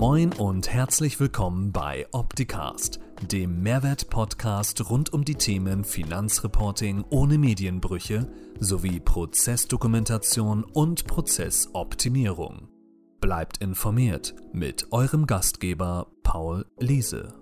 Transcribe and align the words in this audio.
Moin 0.00 0.32
und 0.34 0.72
herzlich 0.72 1.18
willkommen 1.18 1.72
bei 1.72 2.06
Opticast, 2.12 3.00
dem 3.32 3.64
Mehrwert-Podcast 3.64 4.88
rund 4.88 5.12
um 5.12 5.24
die 5.24 5.34
Themen 5.34 5.82
Finanzreporting 5.82 7.04
ohne 7.10 7.36
Medienbrüche 7.36 8.30
sowie 8.60 9.00
Prozessdokumentation 9.00 10.62
und 10.62 11.08
Prozessoptimierung. 11.08 12.68
Bleibt 13.20 13.58
informiert 13.58 14.36
mit 14.52 14.92
eurem 14.92 15.26
Gastgeber 15.26 16.06
Paul 16.22 16.64
Liese. 16.78 17.34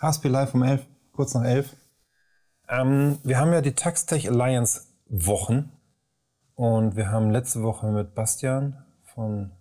HSP 0.00 0.28
Live 0.28 0.54
um 0.54 0.62
11, 0.62 0.86
kurz 1.10 1.34
nach 1.34 1.42
11. 1.42 1.74
Ähm, 2.68 3.18
wir 3.24 3.40
haben 3.40 3.52
ja 3.52 3.60
die 3.60 3.74
Taxtech 3.74 4.30
Alliance 4.30 4.82
Wochen 5.08 5.72
und 6.58 6.96
wir 6.96 7.12
haben 7.12 7.30
letzte 7.30 7.62
Woche 7.62 7.86
mit 7.86 8.16
Bastian 8.16 8.84
von 9.14 9.52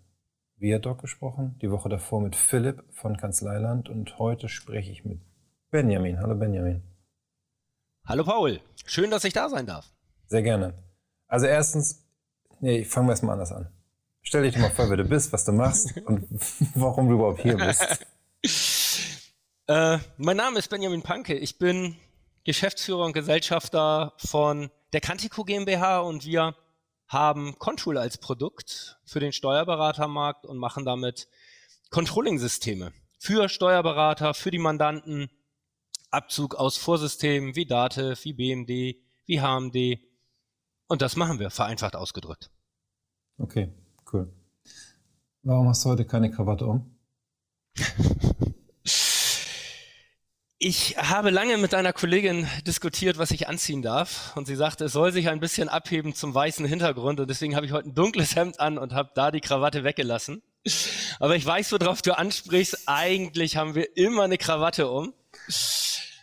Viadoc 0.55 1.00
gesprochen, 1.00 1.55
die 1.62 1.70
Woche 1.70 1.90
davor 1.90 2.22
mit 2.22 2.36
Philipp 2.36 2.84
von 2.92 3.18
Kanzleiland 3.18 3.88
und 3.88 4.18
heute 4.18 4.50
spreche 4.50 4.92
ich 4.92 5.05
mit 5.05 5.22
Benjamin. 5.70 6.20
Hallo 6.20 6.34
Benjamin. 6.34 6.82
Hallo 8.04 8.24
Paul, 8.24 8.62
schön, 8.88 9.12
dass 9.12 9.24
ich 9.26 9.34
da 9.34 9.48
sein 9.48 9.68
darf. 9.68 9.86
Sehr 10.26 10.41
gerne. 10.41 10.74
Also 11.28 11.46
erstens, 11.46 12.04
nee, 12.62 12.84
fangen 12.84 13.05
wir 13.05 13.12
erstmal 13.12 13.34
anders 13.34 13.52
an. 13.52 13.72
Stell 14.24 14.41
dich 14.41 14.55
doch 14.55 14.62
mal 14.62 14.72
vor, 14.72 14.90
wer 14.90 14.98
du 14.98 15.05
bist, 15.05 15.32
was 15.32 15.46
du 15.46 15.52
machst 15.52 15.96
und 16.05 16.27
warum 16.74 17.10
du 17.10 17.16
überhaupt 17.16 17.41
hier 17.41 17.58
bist. 17.58 18.05
Äh, 19.70 20.00
mein 20.16 20.38
Name 20.38 20.60
ist 20.60 20.70
Benjamin 20.70 21.02
Panke. 21.02 21.34
Ich 21.34 21.58
bin 21.58 21.98
Geschäftsführer 22.46 23.04
und 23.04 23.12
Gesellschafter 23.12 24.14
von 24.16 24.72
der 24.94 25.02
Kantico 25.02 25.44
GmbH 25.44 26.00
und 26.00 26.26
wir 26.26 26.55
haben 27.08 27.58
Control 27.58 27.98
als 27.98 28.18
Produkt 28.18 29.00
für 29.06 29.20
den 29.20 29.32
Steuerberatermarkt 29.32 30.46
und 30.46 30.58
machen 30.58 30.86
damit 30.86 31.27
Controlling-Systeme 31.90 32.91
für 33.18 33.49
Steuerberater, 33.49 34.34
für 34.34 34.52
die 34.52 34.60
Mandanten, 34.60 35.30
Abzug 36.12 36.55
aus 36.55 36.77
Vorsystemen 36.77 37.55
wie 37.55 37.66
Datev, 37.66 38.24
wie 38.24 38.34
BMD, 38.34 39.02
wie 39.26 39.41
HMD. 39.41 39.99
Und 40.88 41.02
das 41.02 41.16
machen 41.16 41.40
wir, 41.40 41.49
vereinfacht 41.49 41.96
ausgedrückt. 41.96 42.52
Okay, 43.38 43.74
cool. 44.14 44.32
Warum 45.44 45.68
hast 45.68 45.86
du 45.86 45.90
heute 45.90 46.05
keine 46.05 46.32
Krawatte 46.32 46.66
um? 46.66 46.98
Ich 50.60 50.98
habe 50.98 51.30
lange 51.30 51.58
mit 51.58 51.76
einer 51.76 51.94
Kollegin 51.94 52.48
diskutiert, 52.66 53.20
was 53.20 53.30
ich 53.30 53.48
anziehen 53.48 53.84
darf. 53.84 54.36
Und 54.36 54.48
sie 54.48 54.55
sagte, 54.55 54.86
es 54.86 54.94
soll 54.94 55.12
sich 55.12 55.30
ein 55.30 55.40
bisschen 55.40 55.70
abheben 55.70 56.16
zum 56.16 56.34
weißen 56.34 56.66
Hintergrund. 56.66 57.20
Und 57.20 57.30
deswegen 57.30 57.55
habe 57.55 57.68
ich 57.68 57.74
heute 57.74 57.90
ein 57.90 57.94
dunkles 57.94 58.36
Hemd 58.36 58.60
an 58.60 58.80
und 58.80 58.91
habe 58.91 59.12
da 59.14 59.30
die 59.30 59.40
Krawatte 59.40 59.84
weggelassen. 59.84 60.41
Aber 61.20 61.36
ich 61.36 61.46
weiß, 61.46 61.74
worauf 61.74 62.02
du 62.02 62.18
ansprichst. 62.18 62.88
Eigentlich 62.88 63.55
haben 63.55 63.76
wir 63.76 63.96
immer 63.96 64.24
eine 64.24 64.40
Krawatte 64.40 64.90
um. 64.90 65.14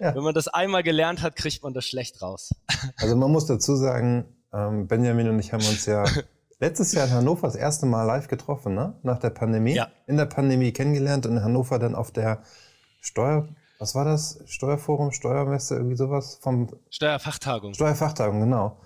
Ja. 0.00 0.16
Wenn 0.16 0.24
man 0.24 0.34
das 0.34 0.48
einmal 0.48 0.82
gelernt 0.82 1.22
hat, 1.22 1.36
kriegt 1.36 1.62
man 1.62 1.72
das 1.72 1.84
schlecht 1.84 2.20
raus. 2.20 2.56
Also 2.96 3.14
man 3.14 3.30
muss 3.30 3.46
dazu 3.46 3.76
sagen, 3.76 4.24
ähm, 4.52 4.88
Benjamin 4.88 5.28
und 5.28 5.38
ich 5.38 5.52
haben 5.52 5.64
uns 5.64 5.86
ja 5.86 6.04
letztes 6.58 6.92
Jahr 6.92 7.06
in 7.06 7.12
Hannover 7.12 7.46
das 7.46 7.54
erste 7.54 7.86
Mal 7.86 8.02
live 8.02 8.26
getroffen, 8.26 8.74
ne? 8.74 8.98
Nach 9.04 9.20
der 9.20 9.30
Pandemie. 9.30 9.76
Ja. 9.76 9.92
In 10.08 10.16
der 10.16 10.26
Pandemie 10.26 10.72
kennengelernt 10.72 11.24
und 11.24 11.36
in 11.36 11.44
Hannover 11.44 11.78
dann 11.78 11.94
auf 11.94 12.10
der 12.10 12.42
Steuer 13.00 13.48
was 13.84 13.94
war 13.94 14.06
das? 14.06 14.38
Steuerforum, 14.46 15.12
Steuermesse, 15.12 15.74
irgendwie 15.74 15.96
sowas 15.96 16.38
vom 16.40 16.74
Steuerfachtagung. 16.88 17.74
Steuerfachtagung, 17.74 18.40
genau. 18.40 18.78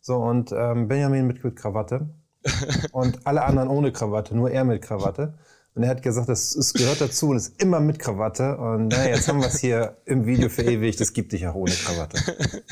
So, 0.00 0.14
und 0.14 0.52
ähm, 0.52 0.86
Benjamin 0.86 1.26
mit, 1.26 1.42
mit 1.42 1.56
Krawatte 1.56 2.08
und 2.92 3.26
alle 3.26 3.42
anderen 3.42 3.68
ohne 3.68 3.90
Krawatte, 3.90 4.36
nur 4.36 4.52
er 4.52 4.62
mit 4.62 4.80
Krawatte. 4.80 5.34
Und 5.74 5.82
er 5.82 5.88
hat 5.88 6.02
gesagt, 6.02 6.28
es, 6.28 6.54
es 6.54 6.72
gehört 6.72 7.00
dazu 7.00 7.30
und 7.30 7.36
ist 7.36 7.60
immer 7.60 7.80
mit 7.80 7.98
Krawatte. 7.98 8.56
Und 8.56 8.88
naja, 8.88 9.16
jetzt 9.16 9.26
haben 9.26 9.40
wir 9.40 9.48
es 9.48 9.58
hier 9.58 9.96
im 10.04 10.24
Video 10.24 10.48
verewigt, 10.48 11.00
es 11.00 11.12
gibt 11.12 11.32
dich 11.32 11.48
auch 11.48 11.56
ohne 11.56 11.72
Krawatte. 11.72 12.18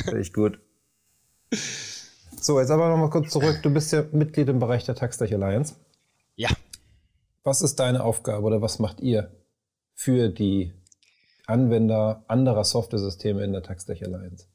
Finde 0.04 0.20
ich 0.20 0.32
gut. 0.32 0.60
So, 2.40 2.60
jetzt 2.60 2.70
aber 2.70 2.90
nochmal 2.90 3.10
kurz 3.10 3.32
zurück. 3.32 3.58
Du 3.64 3.70
bist 3.70 3.90
ja 3.90 4.04
Mitglied 4.12 4.48
im 4.48 4.60
Bereich 4.60 4.84
der 4.84 4.94
Taxtech 4.94 5.34
Alliance. 5.34 5.74
Ja. 6.36 6.50
Was 7.42 7.60
ist 7.60 7.80
deine 7.80 8.04
Aufgabe 8.04 8.46
oder 8.46 8.62
was 8.62 8.78
macht 8.78 9.00
ihr 9.00 9.32
für 9.94 10.28
die 10.28 10.72
Anwender 11.46 12.24
anderer 12.28 12.64
Software-Systeme 12.64 13.42
in 13.42 13.52
der 13.52 13.62
TaxTech 13.62 14.04
Alliance? 14.04 14.46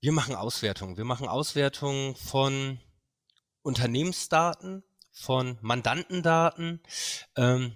Wir 0.00 0.12
machen 0.12 0.34
Auswertungen. 0.34 0.96
Wir 0.96 1.04
machen 1.04 1.28
Auswertungen 1.28 2.14
von 2.14 2.80
Unternehmensdaten, 3.62 4.82
von 5.12 5.58
Mandantendaten, 5.60 6.80
ähm, 7.36 7.74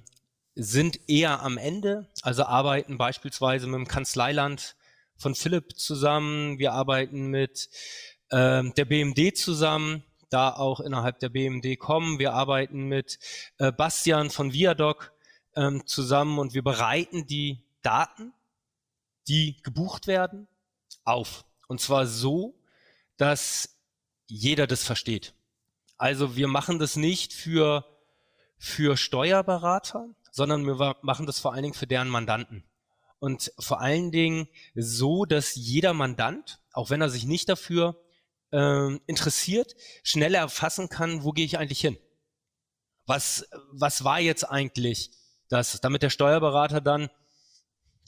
sind 0.55 1.00
eher 1.09 1.43
am 1.43 1.59
Ende, 1.59 2.09
also 2.22 2.44
arbeiten 2.44 2.97
beispielsweise 2.97 3.66
mit 3.66 3.75
dem 3.75 3.88
Kanzleiland 3.88 4.76
von 5.16 5.34
Philipp 5.34 5.76
zusammen. 5.76 6.59
Wir 6.59 6.72
arbeiten 6.72 7.26
mit 7.26 7.69
ähm, 8.31 8.72
der 8.75 8.84
BMD 8.84 9.37
zusammen, 9.37 10.05
da 10.31 10.55
auch 10.55 10.81
innerhalb 10.81 11.19
der 11.19 11.28
BMD 11.28 11.78
kommen. 11.78 12.19
Wir 12.19 12.32
arbeiten 12.32 12.84
mit 12.84 13.19
äh, 13.59 13.71
Bastian 13.72 14.31
von 14.31 14.53
Viadoc 14.53 15.13
ähm, 15.56 15.87
zusammen 15.87 16.38
und 16.38 16.54
wir 16.54 16.62
bereiten 16.62 17.26
die 17.26 17.62
Daten, 17.82 18.32
die 19.28 19.62
gebucht 19.62 20.06
werden, 20.06 20.48
auf. 21.04 21.44
Und 21.69 21.81
zwar 21.81 22.06
so, 22.06 22.54
dass 23.16 23.76
jeder 24.26 24.66
das 24.66 24.84
versteht. 24.84 25.34
Also 25.97 26.37
wir 26.37 26.48
machen 26.48 26.78
das 26.78 26.97
nicht 26.97 27.32
für, 27.32 27.84
für 28.59 28.97
Steuerberater, 28.97 30.09
sondern 30.31 30.66
wir 30.66 30.97
machen 31.03 31.26
das 31.26 31.38
vor 31.38 31.53
allen 31.53 31.62
Dingen 31.62 31.75
für 31.75 31.87
deren 31.87 32.09
Mandanten. 32.09 32.64
Und 33.20 33.53
vor 33.59 33.81
allen 33.81 34.10
Dingen 34.10 34.48
so, 34.75 35.25
dass 35.25 35.54
jeder 35.54 35.94
Mandant, 35.94 36.60
auch 36.72 36.91
wenn 36.91 37.00
er 37.00 37.09
sich 37.09 37.25
nicht 37.25 37.48
dafür 37.48 37.97
äh, 38.50 38.97
interessiert, 39.06 39.75
schneller 40.03 40.41
erfassen 40.41 40.88
kann, 40.88 41.22
wo 41.22 41.31
gehe 41.31 41.47
ich 41.47 41.59
eigentlich 41.59 41.81
hin? 41.81 41.97
Was, 43.06 43.48
was 43.70 44.04
war 44.04 44.20
jetzt 44.20 44.44
eigentlich 44.44 45.10
dass 45.54 45.81
damit 45.81 46.03
der 46.03 46.10
Steuerberater 46.10 46.81
dann, 46.81 47.09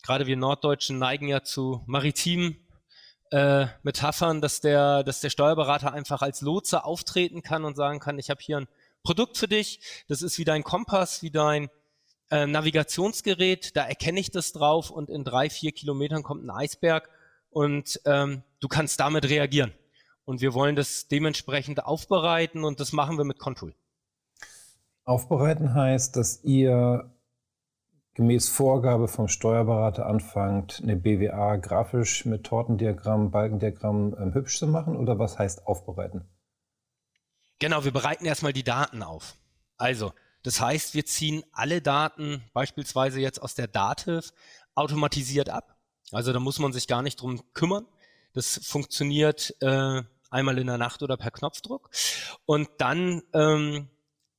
gerade 0.03 0.27
wir 0.27 0.37
Norddeutschen 0.37 0.99
neigen 0.99 1.29
ja 1.29 1.45
zu 1.45 1.85
maritimen 1.87 2.57
äh, 3.31 3.67
Metaphern, 3.85 4.41
dass 4.41 4.61
der, 4.61 5.05
dass 5.05 5.21
der 5.21 5.31
Steuerberater 5.31 5.93
einfach 5.93 6.23
als 6.23 6.41
Lotse 6.41 6.85
auftreten 6.85 7.43
kann 7.43 7.65
und 7.65 7.77
sagen 7.77 8.01
kann, 8.01 8.19
ich 8.19 8.31
habe 8.31 8.41
hier 8.43 8.59
ein 8.59 8.69
Produkt 9.05 9.39
für 9.39 9.47
dich, 9.47 9.81
das 10.09 10.23
ist 10.23 10.39
wie 10.39 10.45
dein 10.45 10.65
Kompass, 10.65 11.23
wie 11.23 11.31
dein 11.31 11.71
äh, 12.33 12.47
Navigationsgerät, 12.47 13.77
da 13.77 13.85
erkenne 13.85 14.19
ich 14.19 14.33
das 14.33 14.51
drauf 14.53 14.91
und 14.91 15.09
in 15.09 15.23
drei, 15.23 15.49
vier 15.49 15.71
Kilometern 15.71 16.25
kommt 16.25 16.45
ein 16.45 16.51
Eisberg 16.51 17.09
und 17.51 18.01
ähm, 18.07 18.43
du 18.59 18.67
kannst 18.67 18.99
damit 18.99 19.29
reagieren. 19.29 19.73
Und 20.25 20.41
wir 20.41 20.53
wollen 20.53 20.75
das 20.75 21.07
dementsprechend 21.07 21.85
aufbereiten 21.85 22.65
und 22.65 22.81
das 22.81 22.93
machen 22.93 23.19
wir 23.19 23.25
mit 23.25 23.39
Contool. 23.39 23.73
Aufbereiten 25.05 25.73
heißt, 25.73 26.17
dass 26.17 26.43
ihr 26.43 27.09
gemäß 28.17 28.49
Vorgabe 28.49 29.09
vom 29.09 29.29
Steuerberater 29.29 30.07
anfangt, 30.07 30.81
eine 30.83 30.97
BWA 30.97 31.57
grafisch 31.57 32.25
mit 32.25 32.45
Tortendiagramm, 32.45 33.31
Balkendiagramm 33.31 34.17
ähm, 34.19 34.35
hübsch 34.35 34.59
zu 34.59 34.67
machen 34.67 34.97
oder 34.97 35.19
was 35.19 35.39
heißt 35.39 35.67
aufbereiten? 35.67 36.25
Genau, 37.59 37.85
wir 37.85 37.93
bereiten 37.93 38.25
erstmal 38.25 38.55
die 38.55 38.65
Daten 38.65 39.03
auf. 39.03 39.37
Also, 39.77 40.13
das 40.43 40.63
heißt, 40.63 40.95
wir 40.95 41.05
ziehen 41.05 41.45
alle 41.53 41.83
Daten, 41.83 42.43
beispielsweise 42.55 43.21
jetzt 43.21 43.43
aus 43.43 43.55
der 43.55 43.67
Dativ, 43.67 44.33
automatisiert 44.75 45.51
ab. 45.51 45.77
Also 46.11 46.33
da 46.33 46.41
muss 46.41 46.59
man 46.59 46.73
sich 46.73 46.89
gar 46.89 47.03
nicht 47.03 47.21
drum 47.21 47.43
kümmern. 47.53 47.87
Das 48.33 48.61
funktioniert 48.63 49.55
äh, 49.61 50.03
einmal 50.31 50.59
in 50.59 50.69
der 50.69 50.79
Nacht 50.79 51.03
oder 51.03 51.19
per 51.19 51.31
Knopfdruck. 51.31 51.91
Und 52.47 52.69
dann 52.79 53.23
ähm, 53.35 53.91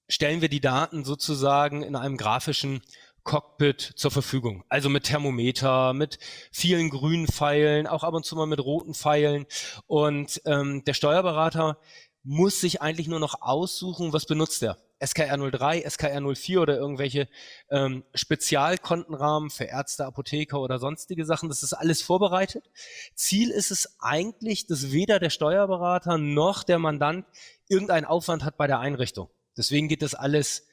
stellen 0.08 0.42
wir 0.42 0.50
die 0.50 0.62
Daten 0.62 1.04
sozusagen 1.04 1.84
in 1.84 1.96
einem 1.96 2.18
grafischen 2.18 2.82
Cockpit 3.28 3.82
zur 3.82 4.10
Verfügung. 4.10 4.64
Also 4.70 4.88
mit 4.88 5.04
Thermometer, 5.04 5.94
mit 5.94 6.18
vielen 6.50 6.90
grünen 6.90 7.28
Pfeilen, 7.28 7.86
auch 7.86 8.06
ab 8.06 8.14
und 8.14 8.26
zu 8.26 8.38
mal 8.38 8.48
mit 8.48 8.64
roten 8.64 8.94
Pfeilen. 8.94 9.46
Und 9.86 10.42
ähm, 10.46 10.84
der 10.86 10.94
Steuerberater 10.94 11.78
muss 12.24 12.62
sich 12.62 12.82
eigentlich 12.82 13.10
nur 13.10 13.20
noch 13.20 13.42
aussuchen, 13.42 14.14
was 14.14 14.26
benutzt 14.26 14.64
er. 14.64 14.78
SKR 15.06 15.38
03, 15.38 15.82
SKR 15.88 16.22
04 16.36 16.62
oder 16.62 16.78
irgendwelche 16.78 17.28
ähm, 17.70 18.04
Spezialkontenrahmen 18.16 19.50
für 19.50 19.66
Ärzte, 19.66 20.06
Apotheker 20.06 20.62
oder 20.62 20.80
sonstige 20.80 21.26
Sachen. 21.26 21.50
Das 21.50 21.64
ist 21.64 21.74
alles 21.74 22.02
vorbereitet. 22.02 22.72
Ziel 23.14 23.52
ist 23.52 23.72
es 23.72 24.00
eigentlich, 24.00 24.68
dass 24.68 24.94
weder 24.94 25.20
der 25.20 25.30
Steuerberater 25.30 26.18
noch 26.18 26.64
der 26.64 26.80
Mandant 26.80 27.26
irgendeinen 27.68 28.06
Aufwand 28.06 28.46
hat 28.46 28.56
bei 28.56 28.68
der 28.68 28.80
Einrichtung. 28.80 29.30
Deswegen 29.58 29.90
geht 29.90 30.02
das 30.02 30.16
alles 30.16 30.67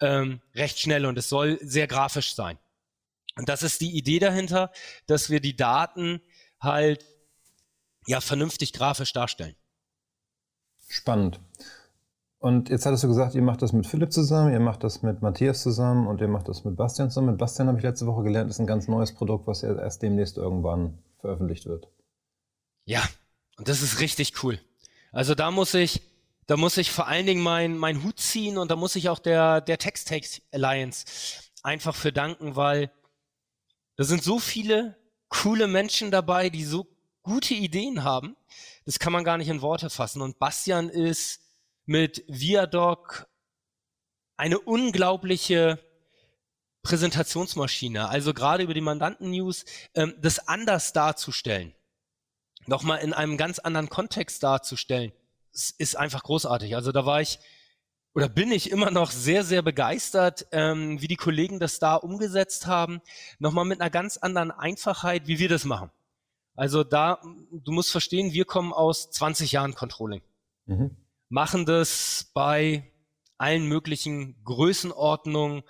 ähm, 0.00 0.40
recht 0.54 0.78
schnell 0.78 1.06
und 1.06 1.18
es 1.18 1.28
soll 1.28 1.58
sehr 1.62 1.86
grafisch 1.86 2.34
sein. 2.34 2.58
Und 3.36 3.48
das 3.48 3.62
ist 3.62 3.80
die 3.80 3.96
Idee 3.96 4.18
dahinter, 4.18 4.72
dass 5.06 5.30
wir 5.30 5.40
die 5.40 5.56
Daten 5.56 6.20
halt 6.60 7.04
ja 8.06 8.20
vernünftig 8.20 8.72
grafisch 8.72 9.12
darstellen. 9.12 9.56
Spannend. 10.88 11.40
Und 12.38 12.68
jetzt 12.68 12.86
hattest 12.86 13.02
du 13.02 13.08
gesagt, 13.08 13.34
ihr 13.34 13.42
macht 13.42 13.62
das 13.62 13.72
mit 13.72 13.86
Philipp 13.86 14.12
zusammen, 14.12 14.52
ihr 14.52 14.60
macht 14.60 14.84
das 14.84 15.02
mit 15.02 15.22
Matthias 15.22 15.62
zusammen 15.62 16.06
und 16.06 16.20
ihr 16.20 16.28
macht 16.28 16.48
das 16.48 16.64
mit 16.64 16.76
Bastian 16.76 17.10
zusammen. 17.10 17.30
Mit 17.30 17.38
Bastian 17.38 17.66
habe 17.68 17.78
ich 17.78 17.84
letzte 17.84 18.06
Woche 18.06 18.22
gelernt, 18.22 18.50
ist 18.50 18.60
ein 18.60 18.66
ganz 18.66 18.88
neues 18.88 19.12
Produkt, 19.12 19.46
was 19.46 19.62
erst 19.62 20.02
demnächst 20.02 20.36
irgendwann 20.36 20.98
veröffentlicht 21.18 21.66
wird. 21.66 21.88
Ja, 22.84 23.02
und 23.56 23.68
das 23.68 23.82
ist 23.82 24.00
richtig 24.00 24.44
cool. 24.44 24.60
Also 25.12 25.34
da 25.34 25.50
muss 25.50 25.74
ich, 25.74 26.02
da 26.46 26.56
muss 26.56 26.76
ich 26.76 26.90
vor 26.90 27.08
allen 27.08 27.26
Dingen 27.26 27.42
meinen 27.42 27.76
mein 27.76 28.02
Hut 28.02 28.20
ziehen 28.20 28.58
und 28.58 28.70
da 28.70 28.76
muss 28.76 28.96
ich 28.96 29.08
auch 29.08 29.18
der, 29.18 29.60
der 29.60 29.78
Text 29.78 30.12
Alliance 30.52 31.04
einfach 31.62 31.94
für 31.94 32.12
danken, 32.12 32.56
weil 32.56 32.92
da 33.96 34.04
sind 34.04 34.22
so 34.22 34.38
viele 34.38 34.96
coole 35.28 35.66
Menschen 35.66 36.10
dabei, 36.10 36.50
die 36.50 36.64
so 36.64 36.86
gute 37.22 37.54
Ideen 37.54 38.04
haben. 38.04 38.36
Das 38.84 38.98
kann 39.00 39.12
man 39.12 39.24
gar 39.24 39.38
nicht 39.38 39.48
in 39.48 39.62
Worte 39.62 39.90
fassen. 39.90 40.22
Und 40.22 40.38
Bastian 40.38 40.88
ist 40.88 41.40
mit 41.84 42.24
Viadoc 42.28 43.26
eine 44.36 44.60
unglaubliche 44.60 45.80
Präsentationsmaschine. 46.82 48.08
Also 48.08 48.32
gerade 48.32 48.62
über 48.62 48.74
die 48.74 48.80
Mandanten-News, 48.80 49.64
ähm, 49.94 50.14
das 50.20 50.46
anders 50.46 50.92
darzustellen, 50.92 51.74
nochmal 52.66 53.00
in 53.00 53.12
einem 53.12 53.36
ganz 53.36 53.58
anderen 53.58 53.88
Kontext 53.88 54.44
darzustellen, 54.44 55.12
ist 55.78 55.96
einfach 55.96 56.22
großartig. 56.22 56.74
Also 56.74 56.92
da 56.92 57.06
war 57.06 57.20
ich 57.20 57.38
oder 58.14 58.28
bin 58.28 58.50
ich 58.50 58.70
immer 58.70 58.90
noch 58.90 59.10
sehr, 59.10 59.44
sehr 59.44 59.60
begeistert, 59.60 60.46
ähm, 60.50 61.02
wie 61.02 61.08
die 61.08 61.16
Kollegen 61.16 61.60
das 61.60 61.78
da 61.78 61.96
umgesetzt 61.96 62.66
haben. 62.66 63.02
Nochmal 63.38 63.66
mit 63.66 63.80
einer 63.80 63.90
ganz 63.90 64.16
anderen 64.16 64.50
Einfachheit, 64.50 65.26
wie 65.26 65.38
wir 65.38 65.50
das 65.50 65.64
machen. 65.64 65.90
Also 66.54 66.82
da, 66.82 67.20
du 67.52 67.72
musst 67.72 67.90
verstehen, 67.90 68.32
wir 68.32 68.46
kommen 68.46 68.72
aus 68.72 69.10
20 69.10 69.52
Jahren 69.52 69.74
Controlling. 69.74 70.22
Mhm 70.64 70.96
machen 71.28 71.66
das 71.66 72.30
bei 72.34 72.90
allen 73.38 73.66
möglichen 73.66 74.42
Größenordnungen 74.44 75.62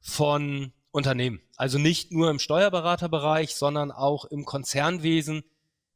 von 0.00 0.72
Unternehmen. 0.90 1.40
Also 1.56 1.78
nicht 1.78 2.12
nur 2.12 2.30
im 2.30 2.38
Steuerberaterbereich, 2.38 3.54
sondern 3.54 3.90
auch 3.90 4.24
im 4.26 4.44
Konzernwesen 4.44 5.44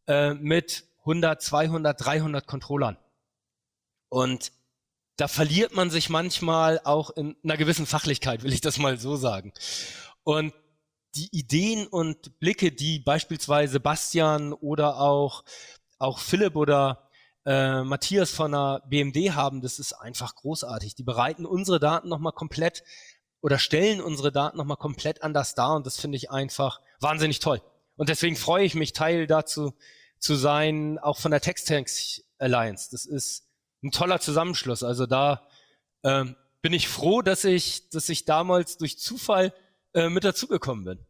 äh, 0.06 0.34
mit 0.34 0.84
100, 1.00 1.42
200, 1.42 2.04
300 2.04 2.46
Controllern. 2.46 2.96
Und 4.08 4.52
da 5.16 5.28
verliert 5.28 5.74
man 5.74 5.90
sich 5.90 6.08
manchmal 6.08 6.80
auch 6.84 7.10
in 7.10 7.36
einer 7.42 7.56
gewissen 7.56 7.86
Fachlichkeit, 7.86 8.42
will 8.42 8.52
ich 8.52 8.60
das 8.60 8.78
mal 8.78 8.98
so 8.98 9.16
sagen. 9.16 9.52
Und 10.22 10.54
die 11.14 11.28
Ideen 11.32 11.86
und 11.86 12.38
Blicke, 12.38 12.70
die 12.70 13.00
beispielsweise 13.00 13.80
Bastian 13.80 14.52
oder 14.52 15.00
auch, 15.00 15.44
auch 15.98 16.18
Philipp 16.20 16.54
oder 16.54 17.08
äh, 17.44 17.82
Matthias 17.82 18.30
von 18.30 18.52
der 18.52 18.82
BMD 18.88 19.34
haben, 19.34 19.60
das 19.60 19.78
ist 19.78 19.94
einfach 19.94 20.34
großartig. 20.36 20.94
Die 20.94 21.02
bereiten 21.02 21.46
unsere 21.46 21.80
Daten 21.80 22.08
nochmal 22.08 22.32
komplett 22.32 22.84
oder 23.40 23.58
stellen 23.58 24.00
unsere 24.00 24.30
Daten 24.30 24.56
nochmal 24.56 24.76
komplett 24.76 25.22
anders 25.22 25.54
dar 25.54 25.74
und 25.76 25.86
das 25.86 25.98
finde 25.98 26.16
ich 26.16 26.30
einfach 26.30 26.80
wahnsinnig 27.00 27.38
toll. 27.40 27.62
Und 27.96 28.08
deswegen 28.08 28.36
freue 28.36 28.64
ich 28.64 28.74
mich, 28.74 28.92
Teil 28.92 29.26
dazu 29.26 29.74
zu 30.20 30.36
sein, 30.36 30.98
auch 30.98 31.18
von 31.18 31.30
der 31.30 31.40
Textanks 31.40 32.22
Alliance. 32.38 32.88
Das 32.90 33.04
ist 33.04 33.47
ein 33.82 33.90
toller 33.90 34.20
Zusammenschluss. 34.20 34.82
Also 34.82 35.06
da 35.06 35.48
ähm, 36.04 36.36
bin 36.62 36.72
ich 36.72 36.88
froh, 36.88 37.22
dass 37.22 37.44
ich, 37.44 37.88
dass 37.90 38.08
ich 38.08 38.24
damals 38.24 38.76
durch 38.76 38.98
Zufall 38.98 39.52
äh, 39.94 40.08
mit 40.08 40.24
dazugekommen 40.24 40.84
bin. 40.84 41.06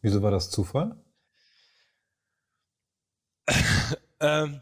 Wieso 0.00 0.22
war 0.22 0.30
das 0.30 0.50
Zufall? 0.50 0.96
ähm, 4.20 4.60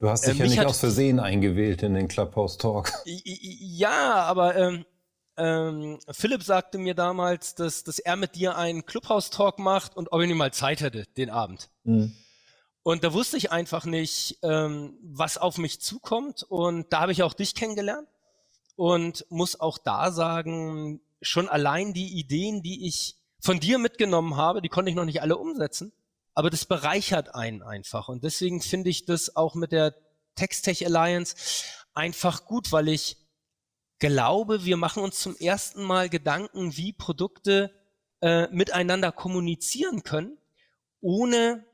Du 0.00 0.10
hast 0.10 0.26
dich 0.26 0.34
äh, 0.38 0.42
ja 0.42 0.50
nicht 0.50 0.64
aus 0.66 0.80
Versehen 0.80 1.18
eingewählt 1.18 1.82
in 1.82 1.94
den 1.94 2.08
Clubhouse 2.08 2.58
Talk. 2.58 2.92
Ja, 3.06 4.24
aber 4.24 4.54
ähm, 4.54 4.84
ähm, 5.36 5.98
Philipp 6.10 6.42
sagte 6.42 6.78
mir 6.78 6.94
damals, 6.94 7.54
dass, 7.54 7.84
dass 7.84 7.98
er 7.98 8.16
mit 8.16 8.34
dir 8.34 8.56
einen 8.56 8.84
Clubhouse 8.84 9.30
Talk 9.30 9.58
macht 9.58 9.96
und 9.96 10.12
ob 10.12 10.20
ich 10.20 10.28
nicht 10.28 10.36
mal 10.36 10.52
Zeit 10.52 10.80
hätte 10.80 11.06
den 11.16 11.30
Abend. 11.30 11.70
Mhm. 11.84 12.12
Und 12.84 13.02
da 13.02 13.12
wusste 13.12 13.36
ich 13.36 13.50
einfach 13.50 13.84
nicht, 13.84 14.38
ähm, 14.42 14.96
was 15.02 15.36
auf 15.38 15.58
mich 15.58 15.80
zukommt. 15.80 16.44
Und 16.44 16.92
da 16.92 17.00
habe 17.00 17.10
ich 17.10 17.24
auch 17.24 17.34
dich 17.34 17.56
kennengelernt 17.56 18.06
und 18.76 19.26
muss 19.30 19.58
auch 19.58 19.78
da 19.78 20.12
sagen, 20.12 21.00
schon 21.20 21.48
allein 21.48 21.92
die 21.92 22.16
Ideen, 22.18 22.62
die 22.62 22.86
ich 22.86 23.16
von 23.40 23.58
dir 23.58 23.78
mitgenommen 23.78 24.36
habe, 24.36 24.62
die 24.62 24.68
konnte 24.68 24.90
ich 24.90 24.96
noch 24.96 25.04
nicht 25.04 25.20
alle 25.20 25.36
umsetzen 25.36 25.92
aber 26.34 26.50
das 26.50 26.64
bereichert 26.64 27.34
einen 27.34 27.62
einfach. 27.62 28.08
Und 28.08 28.24
deswegen 28.24 28.60
finde 28.60 28.90
ich 28.90 29.06
das 29.06 29.36
auch 29.36 29.54
mit 29.54 29.72
der 29.72 29.94
Textech 30.34 30.84
Alliance 30.84 31.36
einfach 31.94 32.44
gut, 32.44 32.72
weil 32.72 32.88
ich 32.88 33.16
glaube, 34.00 34.64
wir 34.64 34.76
machen 34.76 35.02
uns 35.02 35.20
zum 35.20 35.36
ersten 35.36 35.84
Mal 35.84 36.08
Gedanken, 36.08 36.76
wie 36.76 36.92
Produkte 36.92 37.72
äh, 38.20 38.48
miteinander 38.48 39.12
kommunizieren 39.12 40.02
können, 40.02 40.36
ohne 41.00 41.64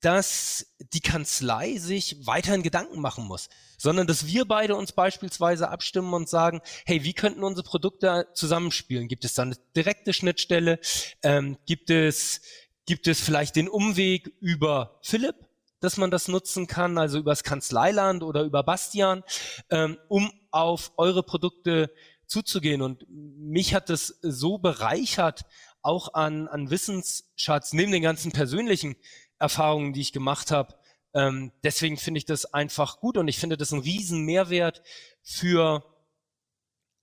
dass 0.00 0.74
die 0.92 1.00
Kanzlei 1.00 1.76
sich 1.78 2.26
weiterhin 2.26 2.62
Gedanken 2.62 3.00
machen 3.00 3.24
muss, 3.24 3.48
sondern 3.76 4.06
dass 4.06 4.26
wir 4.26 4.44
beide 4.44 4.76
uns 4.76 4.92
beispielsweise 4.92 5.68
abstimmen 5.68 6.14
und 6.14 6.28
sagen, 6.28 6.60
hey, 6.86 7.02
wie 7.04 7.14
könnten 7.14 7.42
unsere 7.42 7.66
Produkte 7.66 8.28
zusammenspielen? 8.34 9.08
Gibt 9.08 9.24
es 9.24 9.34
da 9.34 9.42
eine 9.42 9.56
direkte 9.74 10.12
Schnittstelle? 10.12 10.78
Ähm, 11.22 11.58
gibt 11.66 11.90
es 11.90 12.40
Gibt 12.88 13.06
es 13.06 13.20
vielleicht 13.20 13.56
den 13.56 13.68
Umweg 13.68 14.32
über 14.40 14.98
Philipp, 15.02 15.36
dass 15.78 15.98
man 15.98 16.10
das 16.10 16.26
nutzen 16.26 16.66
kann, 16.66 16.96
also 16.96 17.18
übers 17.18 17.42
Kanzleiland 17.42 18.22
oder 18.22 18.44
über 18.44 18.62
Bastian, 18.62 19.24
ähm, 19.68 19.98
um 20.08 20.32
auf 20.50 20.92
eure 20.96 21.22
Produkte 21.22 21.92
zuzugehen. 22.26 22.80
Und 22.80 23.04
mich 23.10 23.74
hat 23.74 23.90
es 23.90 24.18
so 24.22 24.56
bereichert, 24.56 25.42
auch 25.82 26.14
an, 26.14 26.48
an 26.48 26.70
Wissensschatz, 26.70 27.74
neben 27.74 27.92
den 27.92 28.02
ganzen 28.02 28.32
persönlichen 28.32 28.96
Erfahrungen, 29.38 29.92
die 29.92 30.00
ich 30.00 30.12
gemacht 30.12 30.50
habe. 30.50 30.74
Ähm, 31.14 31.52
deswegen 31.62 31.96
finde 31.96 32.18
ich 32.18 32.26
das 32.26 32.52
einfach 32.52 33.00
gut 33.00 33.16
und 33.16 33.28
ich 33.28 33.38
finde 33.38 33.56
das 33.56 33.72
ein 33.72 33.80
riesen 33.80 34.24
Mehrwert 34.24 34.82
für, 35.22 35.84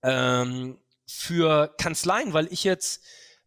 ähm, 0.02 0.78
für 1.06 1.74
Kanzleien, 1.78 2.32
weil 2.32 2.52
ich 2.52 2.64
jetzt 2.64 3.04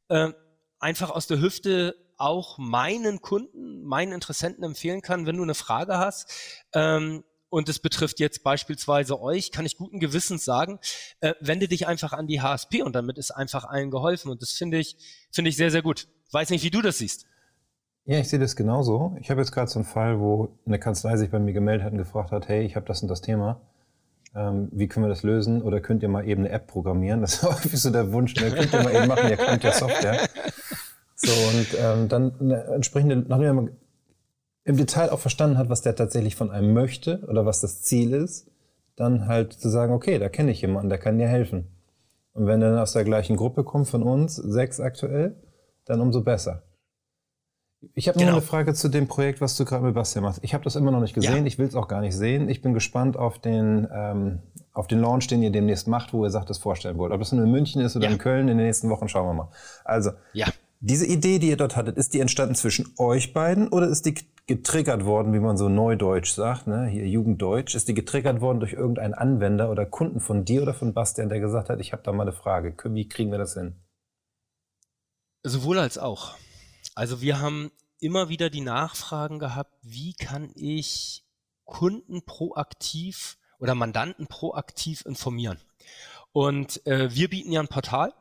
äh, 0.09 0.31
einfach 0.80 1.12
aus 1.12 1.27
der 1.27 1.39
Hüfte 1.39 1.95
auch 2.18 2.57
meinen 2.57 3.21
Kunden, 3.21 3.83
meinen 3.83 4.12
Interessenten 4.12 4.63
empfehlen 4.63 5.01
kann, 5.01 5.25
wenn 5.25 5.38
du 5.38 5.44
eine 5.44 5.56
Frage 5.56 5.97
hast, 5.97 6.30
ähm, 6.74 7.24
und 7.50 7.68
es 7.68 7.80
betrifft 7.80 8.19
jetzt 8.19 8.44
beispielsweise 8.44 9.19
euch, 9.19 9.51
kann 9.51 9.65
ich 9.65 9.77
guten 9.77 10.00
Gewissens 10.00 10.45
sagen, 10.45 10.80
äh, 11.19 11.33
wende 11.40 11.68
dich 11.68 11.87
einfach 11.87 12.13
an 12.13 12.28
die 12.28 12.42
HSP 12.42 12.83
und 12.83 12.94
damit 12.94 13.18
ist 13.18 13.31
einfach 13.31 13.66
allen 13.66 13.90
geholfen. 13.92 14.30
Und 14.30 14.42
das 14.42 14.52
finde 14.52 14.78
ich, 14.78 14.97
finde 15.31 15.49
ich 15.49 15.57
sehr, 15.57 15.71
sehr 15.71 15.81
gut. 15.81 16.07
Weiß 16.31 16.52
nicht, 16.52 16.63
wie 16.63 16.69
du 16.69 16.81
das 16.81 16.99
siehst. 16.99 17.25
Ja, 18.09 18.18
ich 18.18 18.28
sehe 18.28 18.39
das 18.39 18.56
genauso. 18.56 19.16
Ich 19.19 19.30
habe 19.30 19.39
jetzt 19.39 19.51
gerade 19.51 19.69
so 19.69 19.78
einen 19.78 19.85
Fall, 19.85 20.19
wo 20.19 20.49
eine 20.66 20.80
Kanzlei 20.80 21.16
sich 21.16 21.30
bei 21.30 21.37
mir 21.37 21.54
gemeldet 21.54 21.85
hat 21.85 21.92
und 21.92 21.99
gefragt 21.99 22.31
hat, 22.31 22.47
hey, 22.47 22.66
ich 22.66 22.75
habe 22.75 22.87
das 22.87 23.04
und 23.04 23.07
das 23.07 23.21
Thema. 23.21 23.61
Ähm, 24.35 24.68
wie 24.71 24.87
können 24.87 25.06
wir 25.06 25.09
das 25.09 25.21
lösen? 25.21 25.61
Oder 25.61 25.80
könnt 25.80 26.01
ihr 26.01 26.09
mal 26.09 26.28
eben 26.28 26.44
eine 26.44 26.49
App 26.49 26.66
programmieren? 26.66 27.21
Das 27.21 27.33
ist 27.35 27.44
häufig 27.44 27.80
so 27.80 27.92
der 27.92 28.11
Wunsch. 28.11 28.33
Ne? 28.33 28.49
Könnt 28.49 28.73
ihr 28.73 28.81
mal 28.81 28.95
eben 28.95 29.07
machen, 29.07 29.30
ihr 29.30 29.37
könnt 29.37 29.63
ja 29.63 29.73
Software. 29.73 30.28
So, 31.13 31.31
und 31.49 31.68
ähm, 31.80 32.07
dann 32.09 32.33
eine 32.39 32.63
entsprechende, 32.73 33.18
nachdem 33.18 33.56
man 33.56 33.71
im 34.63 34.78
Detail 34.78 35.11
auch 35.11 35.19
verstanden 35.19 35.59
hat, 35.59 35.69
was 35.69 35.83
der 35.83 35.95
tatsächlich 35.95 36.35
von 36.35 36.49
einem 36.49 36.73
möchte 36.73 37.23
oder 37.28 37.45
was 37.45 37.61
das 37.61 37.83
Ziel 37.83 38.16
ist, 38.16 38.49
dann 38.95 39.28
halt 39.28 39.54
zu 39.54 39.69
sagen, 39.69 39.94
okay, 39.94 40.18
da 40.18 40.30
kenne 40.30 40.49
ich 40.49 40.61
jemanden, 40.61 40.89
der 40.89 40.97
kann 40.97 41.19
dir 41.19 41.28
helfen. 41.28 41.68
Und 42.33 42.47
wenn 42.47 42.59
er 42.63 42.71
dann 42.71 42.80
aus 42.80 42.94
der 42.94 43.04
gleichen 43.04 43.35
Gruppe 43.35 43.63
kommt 43.63 43.87
von 43.87 44.01
uns, 44.01 44.35
sechs 44.35 44.80
aktuell, 44.80 45.35
dann 45.85 46.01
umso 46.01 46.23
besser. 46.23 46.63
Ich 47.94 48.09
habe 48.09 48.19
genau. 48.19 48.31
noch 48.31 48.38
eine 48.38 48.45
Frage 48.45 48.74
zu 48.74 48.90
dem 48.90 49.07
Projekt, 49.07 49.40
was 49.40 49.56
du 49.56 49.64
gerade 49.64 49.86
mit 49.86 49.95
Bastian 49.95 50.24
machst. 50.24 50.40
Ich 50.44 50.54
habe 50.54 50.64
das 50.66 50.76
immer 50.76 50.92
noch 50.92 51.00
nicht 51.00 51.14
gesehen, 51.14 51.38
ja. 51.38 51.45
ich 51.45 51.57
will 51.57 51.68
es 51.68 51.76
auch 51.76 51.88
gar 51.88 52.02
nicht 52.02 52.16
sehen. 52.16 52.50
Ich 52.50 52.62
bin 52.62 52.74
gespannt 52.74 53.16
auf 53.16 53.40
den, 53.40 53.88
ähm, 53.94 54.40
auf 54.74 54.88
den 54.88 55.00
Launch, 55.00 55.28
den 55.28 55.42
ihr 55.42 55.52
demnächst 55.52 55.88
macht, 55.88 56.12
wo 56.12 56.26
ihr 56.26 56.30
sagt, 56.30 56.50
das 56.50 56.57
vorstellen 56.57 56.98
wollt. 56.98 57.14
Ob 57.14 57.19
das 57.19 57.31
nur 57.31 57.45
in 57.45 57.52
München 57.52 57.81
ist 57.81 57.95
oder 57.95 58.07
ja. 58.07 58.12
in 58.12 58.18
Köln, 58.18 58.50
in 58.50 58.57
den 58.57 58.66
nächsten 58.66 58.90
Wochen 58.90 59.07
schauen 59.07 59.28
wir 59.28 59.33
mal. 59.33 59.52
Also, 59.86 60.12
ja. 60.33 60.48
Diese 60.81 61.06
Idee, 61.06 61.40
die 61.40 61.50
ihr 61.50 61.57
dort 61.57 61.76
hattet, 61.76 61.98
ist 61.98 62.14
die 62.14 62.21
entstanden 62.21 62.56
zwischen 62.56 62.94
euch 62.98 63.33
beiden 63.33 63.68
oder 63.68 63.88
ist 63.88 64.06
die 64.06 64.16
getriggert 64.48 65.06
worden, 65.06 65.33
wie 65.33 65.40
man 65.40 65.57
so 65.57 65.68
neudeutsch 65.68 66.31
sagt, 66.31 66.68
ne? 66.68 66.88
hier 66.88 67.06
Jugenddeutsch, 67.06 67.76
ist 67.76 67.90
die 67.90 67.94
getriggert 67.94 68.40
worden 68.40 68.62
durch 68.62 68.74
irgendeinen 68.74 69.14
Anwender 69.14 69.69
oder 69.69 69.86
Kunden 69.86 70.21
von 70.21 70.45
dir 70.45 70.62
oder 70.62 70.74
von 70.74 70.94
Bastian, 70.94 71.28
der 71.28 71.42
gesagt 71.42 71.69
hat, 71.69 71.81
ich 71.81 71.92
habe 71.92 72.02
da 72.04 72.14
mal 72.14 72.24
eine 72.24 72.31
Frage, 72.31 72.74
wie 72.86 73.09
kriegen 73.09 73.30
wir 73.30 73.38
das 73.38 73.56
hin? 73.56 73.76
Sowohl 75.44 75.80
als 75.80 75.98
auch. 75.98 76.36
Also 76.99 77.21
wir 77.21 77.39
haben 77.39 77.71
immer 78.01 78.27
wieder 78.27 78.49
die 78.49 78.59
Nachfragen 78.59 79.39
gehabt, 79.39 79.73
wie 79.81 80.15
kann 80.15 80.51
ich 80.56 81.23
Kunden 81.63 82.25
proaktiv 82.25 83.37
oder 83.57 83.73
Mandanten 83.73 84.27
proaktiv 84.27 85.06
informieren? 85.06 85.61
Und 86.33 86.85
äh, 86.85 87.15
wir 87.15 87.29
bieten 87.29 87.53
ja 87.53 87.61
ein 87.61 87.69
Portal, 87.69 88.13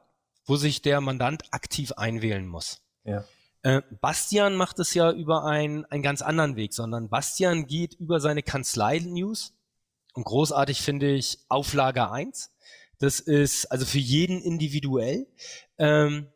wo 0.46 0.54
sich 0.54 0.80
der 0.80 1.00
Mandant 1.00 1.42
aktiv 1.50 1.90
einwählen 1.96 2.46
muss. 2.46 2.80
Ja. 3.02 3.24
Äh, 3.62 3.82
Bastian 4.00 4.54
macht 4.54 4.78
es 4.78 4.94
ja 4.94 5.10
über 5.10 5.44
ein, 5.44 5.84
einen 5.86 6.04
ganz 6.04 6.22
anderen 6.22 6.54
Weg, 6.54 6.72
sondern 6.72 7.08
Bastian 7.08 7.66
geht 7.66 7.94
über 7.94 8.20
seine 8.20 8.44
Kanzlei-News 8.44 9.54
Und 10.14 10.22
großartig 10.22 10.82
finde 10.82 11.10
ich 11.16 11.40
Auflage 11.48 12.12
1. 12.12 12.52
Das 13.00 13.18
ist 13.18 13.72
also 13.72 13.84
für 13.84 13.98
jeden 13.98 14.40
individuell, 14.40 15.26
ähm, 15.78 16.28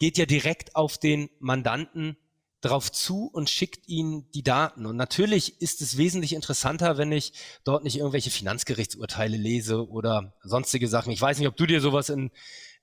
geht 0.00 0.18
ja 0.18 0.26
direkt 0.26 0.74
auf 0.74 0.98
den 0.98 1.30
Mandanten 1.38 2.16
drauf 2.62 2.90
zu 2.90 3.30
und 3.32 3.48
schickt 3.48 3.88
ihnen 3.88 4.30
die 4.32 4.42
Daten. 4.42 4.86
Und 4.86 4.96
natürlich 4.96 5.60
ist 5.62 5.80
es 5.80 5.96
wesentlich 5.96 6.34
interessanter, 6.34 6.98
wenn 6.98 7.12
ich 7.12 7.32
dort 7.64 7.84
nicht 7.84 7.96
irgendwelche 7.96 8.30
Finanzgerichtsurteile 8.30 9.36
lese 9.36 9.88
oder 9.88 10.34
sonstige 10.42 10.88
Sachen. 10.88 11.12
Ich 11.12 11.20
weiß 11.20 11.38
nicht, 11.38 11.48
ob 11.48 11.56
du 11.56 11.66
dir 11.66 11.80
sowas 11.80 12.08
in, 12.08 12.30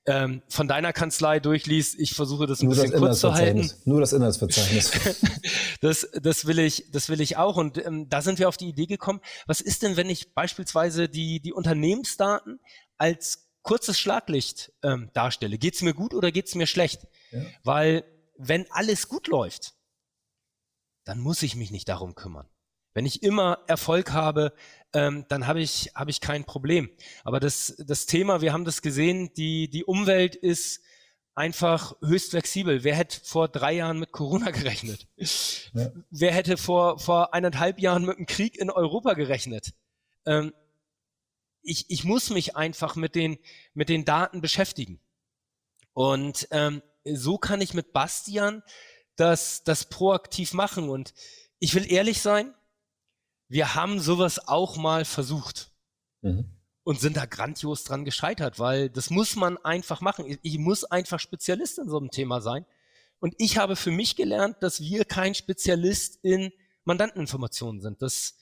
ähm, 0.06 0.42
von 0.48 0.68
deiner 0.68 0.92
Kanzlei 0.92 1.38
durchliest. 1.38 1.98
Ich 1.98 2.14
versuche 2.14 2.46
das 2.46 2.60
ein 2.60 2.66
Nur 2.66 2.74
bisschen 2.74 2.90
das 2.92 3.00
kurz 3.00 3.20
zu 3.20 3.34
halten. 3.34 3.70
Nur 3.84 4.00
das 4.00 4.12
Inhaltsverzeichnis. 4.12 4.92
das, 5.80 6.08
das 6.22 6.46
will 6.46 6.58
ich, 6.58 6.90
das 6.90 7.08
will 7.08 7.20
ich 7.20 7.36
auch. 7.36 7.56
Und 7.56 7.84
ähm, 7.84 8.08
da 8.08 8.22
sind 8.22 8.38
wir 8.38 8.48
auf 8.48 8.56
die 8.56 8.68
Idee 8.68 8.86
gekommen. 8.86 9.20
Was 9.46 9.60
ist 9.60 9.82
denn, 9.82 9.96
wenn 9.96 10.10
ich 10.10 10.34
beispielsweise 10.34 11.08
die, 11.08 11.40
die 11.40 11.52
Unternehmensdaten 11.52 12.58
als 12.96 13.47
kurzes 13.62 13.98
Schlaglicht 13.98 14.72
ähm, 14.82 15.10
darstelle? 15.12 15.58
Geht 15.58 15.74
es 15.74 15.82
mir 15.82 15.94
gut 15.94 16.14
oder 16.14 16.32
geht 16.32 16.46
es 16.46 16.54
mir 16.54 16.66
schlecht? 16.66 17.06
Ja. 17.30 17.42
Weil 17.64 18.04
wenn 18.36 18.70
alles 18.70 19.08
gut 19.08 19.26
läuft, 19.26 19.74
dann 21.04 21.20
muss 21.20 21.42
ich 21.42 21.56
mich 21.56 21.70
nicht 21.70 21.88
darum 21.88 22.14
kümmern. 22.14 22.48
Wenn 22.94 23.06
ich 23.06 23.22
immer 23.22 23.58
Erfolg 23.66 24.12
habe, 24.12 24.52
ähm, 24.92 25.24
dann 25.28 25.46
habe 25.46 25.60
ich, 25.60 25.92
hab 25.94 26.08
ich 26.08 26.20
kein 26.20 26.44
Problem. 26.44 26.90
Aber 27.24 27.40
das, 27.40 27.74
das 27.78 28.06
Thema, 28.06 28.40
wir 28.40 28.52
haben 28.52 28.64
das 28.64 28.82
gesehen, 28.82 29.32
die, 29.34 29.68
die 29.70 29.84
Umwelt 29.84 30.34
ist 30.34 30.82
einfach 31.34 31.94
höchst 32.02 32.30
flexibel. 32.30 32.82
Wer 32.82 32.96
hätte 32.96 33.20
vor 33.22 33.48
drei 33.48 33.74
Jahren 33.74 33.98
mit 33.98 34.12
Corona 34.12 34.50
gerechnet? 34.50 35.06
Ja. 35.72 35.92
Wer 36.10 36.32
hätte 36.32 36.56
vor, 36.56 36.98
vor 36.98 37.32
eineinhalb 37.34 37.78
Jahren 37.80 38.04
mit 38.04 38.16
einem 38.16 38.26
Krieg 38.26 38.58
in 38.58 38.70
Europa 38.70 39.14
gerechnet? 39.14 39.74
Ähm, 40.26 40.52
ich, 41.62 41.90
ich 41.90 42.04
muss 42.04 42.30
mich 42.30 42.56
einfach 42.56 42.96
mit 42.96 43.14
den, 43.14 43.38
mit 43.74 43.88
den 43.88 44.04
Daten 44.04 44.40
beschäftigen. 44.40 45.00
Und 45.92 46.48
ähm, 46.50 46.82
so 47.04 47.38
kann 47.38 47.60
ich 47.60 47.74
mit 47.74 47.92
Bastian 47.92 48.62
das, 49.16 49.64
das 49.64 49.88
proaktiv 49.88 50.54
machen. 50.54 50.88
Und 50.88 51.12
ich 51.58 51.74
will 51.74 51.90
ehrlich 51.90 52.22
sein, 52.22 52.54
wir 53.48 53.74
haben 53.74 53.98
sowas 53.98 54.46
auch 54.46 54.76
mal 54.76 55.04
versucht 55.04 55.70
mhm. 56.20 56.50
und 56.84 57.00
sind 57.00 57.16
da 57.16 57.24
grandios 57.24 57.84
dran 57.84 58.04
gescheitert, 58.04 58.58
weil 58.58 58.90
das 58.90 59.10
muss 59.10 59.36
man 59.36 59.56
einfach 59.58 60.00
machen. 60.00 60.26
Ich, 60.26 60.38
ich 60.42 60.58
muss 60.58 60.84
einfach 60.84 61.18
Spezialist 61.18 61.78
in 61.78 61.88
so 61.88 61.98
einem 61.98 62.10
Thema 62.10 62.40
sein. 62.40 62.64
Und 63.20 63.34
ich 63.38 63.58
habe 63.58 63.74
für 63.74 63.90
mich 63.90 64.14
gelernt, 64.16 64.56
dass 64.60 64.80
wir 64.80 65.04
kein 65.04 65.34
Spezialist 65.34 66.20
in 66.22 66.52
Mandanteninformationen 66.84 67.80
sind. 67.80 68.00
Das 68.02 68.36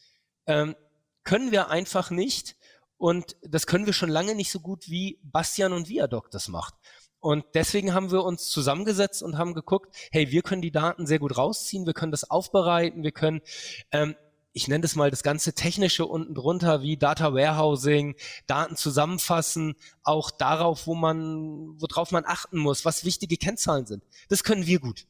ähm, 0.47 0.77
können 1.25 1.51
wir 1.51 1.71
einfach 1.71 2.11
nicht. 2.11 2.57
Und 2.99 3.37
das 3.43 3.67
können 3.67 3.87
wir 3.87 3.93
schon 3.93 4.09
lange 4.09 4.35
nicht 4.35 4.51
so 4.51 4.61
gut, 4.61 4.89
wie 4.89 5.19
Bastian 5.23 5.73
und 5.73 5.89
Viadoc 5.89 6.31
das 6.31 6.49
macht. 6.49 6.75
Und 7.21 7.45
deswegen 7.55 7.93
haben 7.93 8.13
wir 8.13 8.23
uns 8.23 8.49
zusammengesetzt 8.49 9.23
und 9.23 9.37
haben 9.37 9.55
geguckt, 9.55 9.95
hey, 10.13 10.31
wir 10.31 10.43
können 10.43 10.63
die 10.63 10.71
Daten 10.71 11.07
sehr 11.07 11.19
gut 11.19 11.37
rausziehen, 11.37 11.87
wir 11.87 11.95
können 11.95 12.13
das 12.13 12.31
aufbereiten, 12.31 13.03
wir 13.03 13.13
können, 13.13 13.41
ähm, 13.91 14.15
ich 14.53 14.69
nenne 14.69 14.83
das 14.83 14.95
mal 14.95 15.11
das 15.11 15.23
ganze 15.23 15.53
Technische 15.53 16.07
unten 16.07 16.35
drunter, 16.35 16.83
wie 16.83 16.97
Data 16.97 17.35
Warehousing, 17.35 18.15
Daten 18.47 18.77
zusammenfassen, 18.77 19.75
auch 20.03 20.31
darauf, 20.31 20.87
wo 20.87 20.95
man, 20.95 21.75
worauf 21.81 22.13
man 22.13 22.25
achten 22.25 22.59
muss, 22.59 22.85
was 22.85 23.05
wichtige 23.05 23.37
Kennzahlen 23.37 23.87
sind. 23.87 24.05
Das 24.29 24.45
können 24.45 24.67
wir 24.67 24.79
gut. 24.79 25.07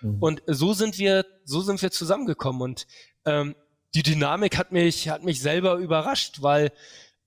Mhm. 0.00 0.22
Und 0.22 0.42
so 0.46 0.72
sind 0.72 0.98
wir, 0.98 1.26
so 1.44 1.60
sind 1.60 1.82
wir 1.82 1.90
zusammengekommen. 1.90 2.62
Und 2.62 2.86
ähm, 3.24 3.54
die 3.94 4.02
Dynamik 4.02 4.56
hat 4.56 4.72
mich, 4.72 5.08
hat 5.08 5.24
mich 5.24 5.40
selber 5.40 5.76
überrascht, 5.76 6.42
weil 6.42 6.70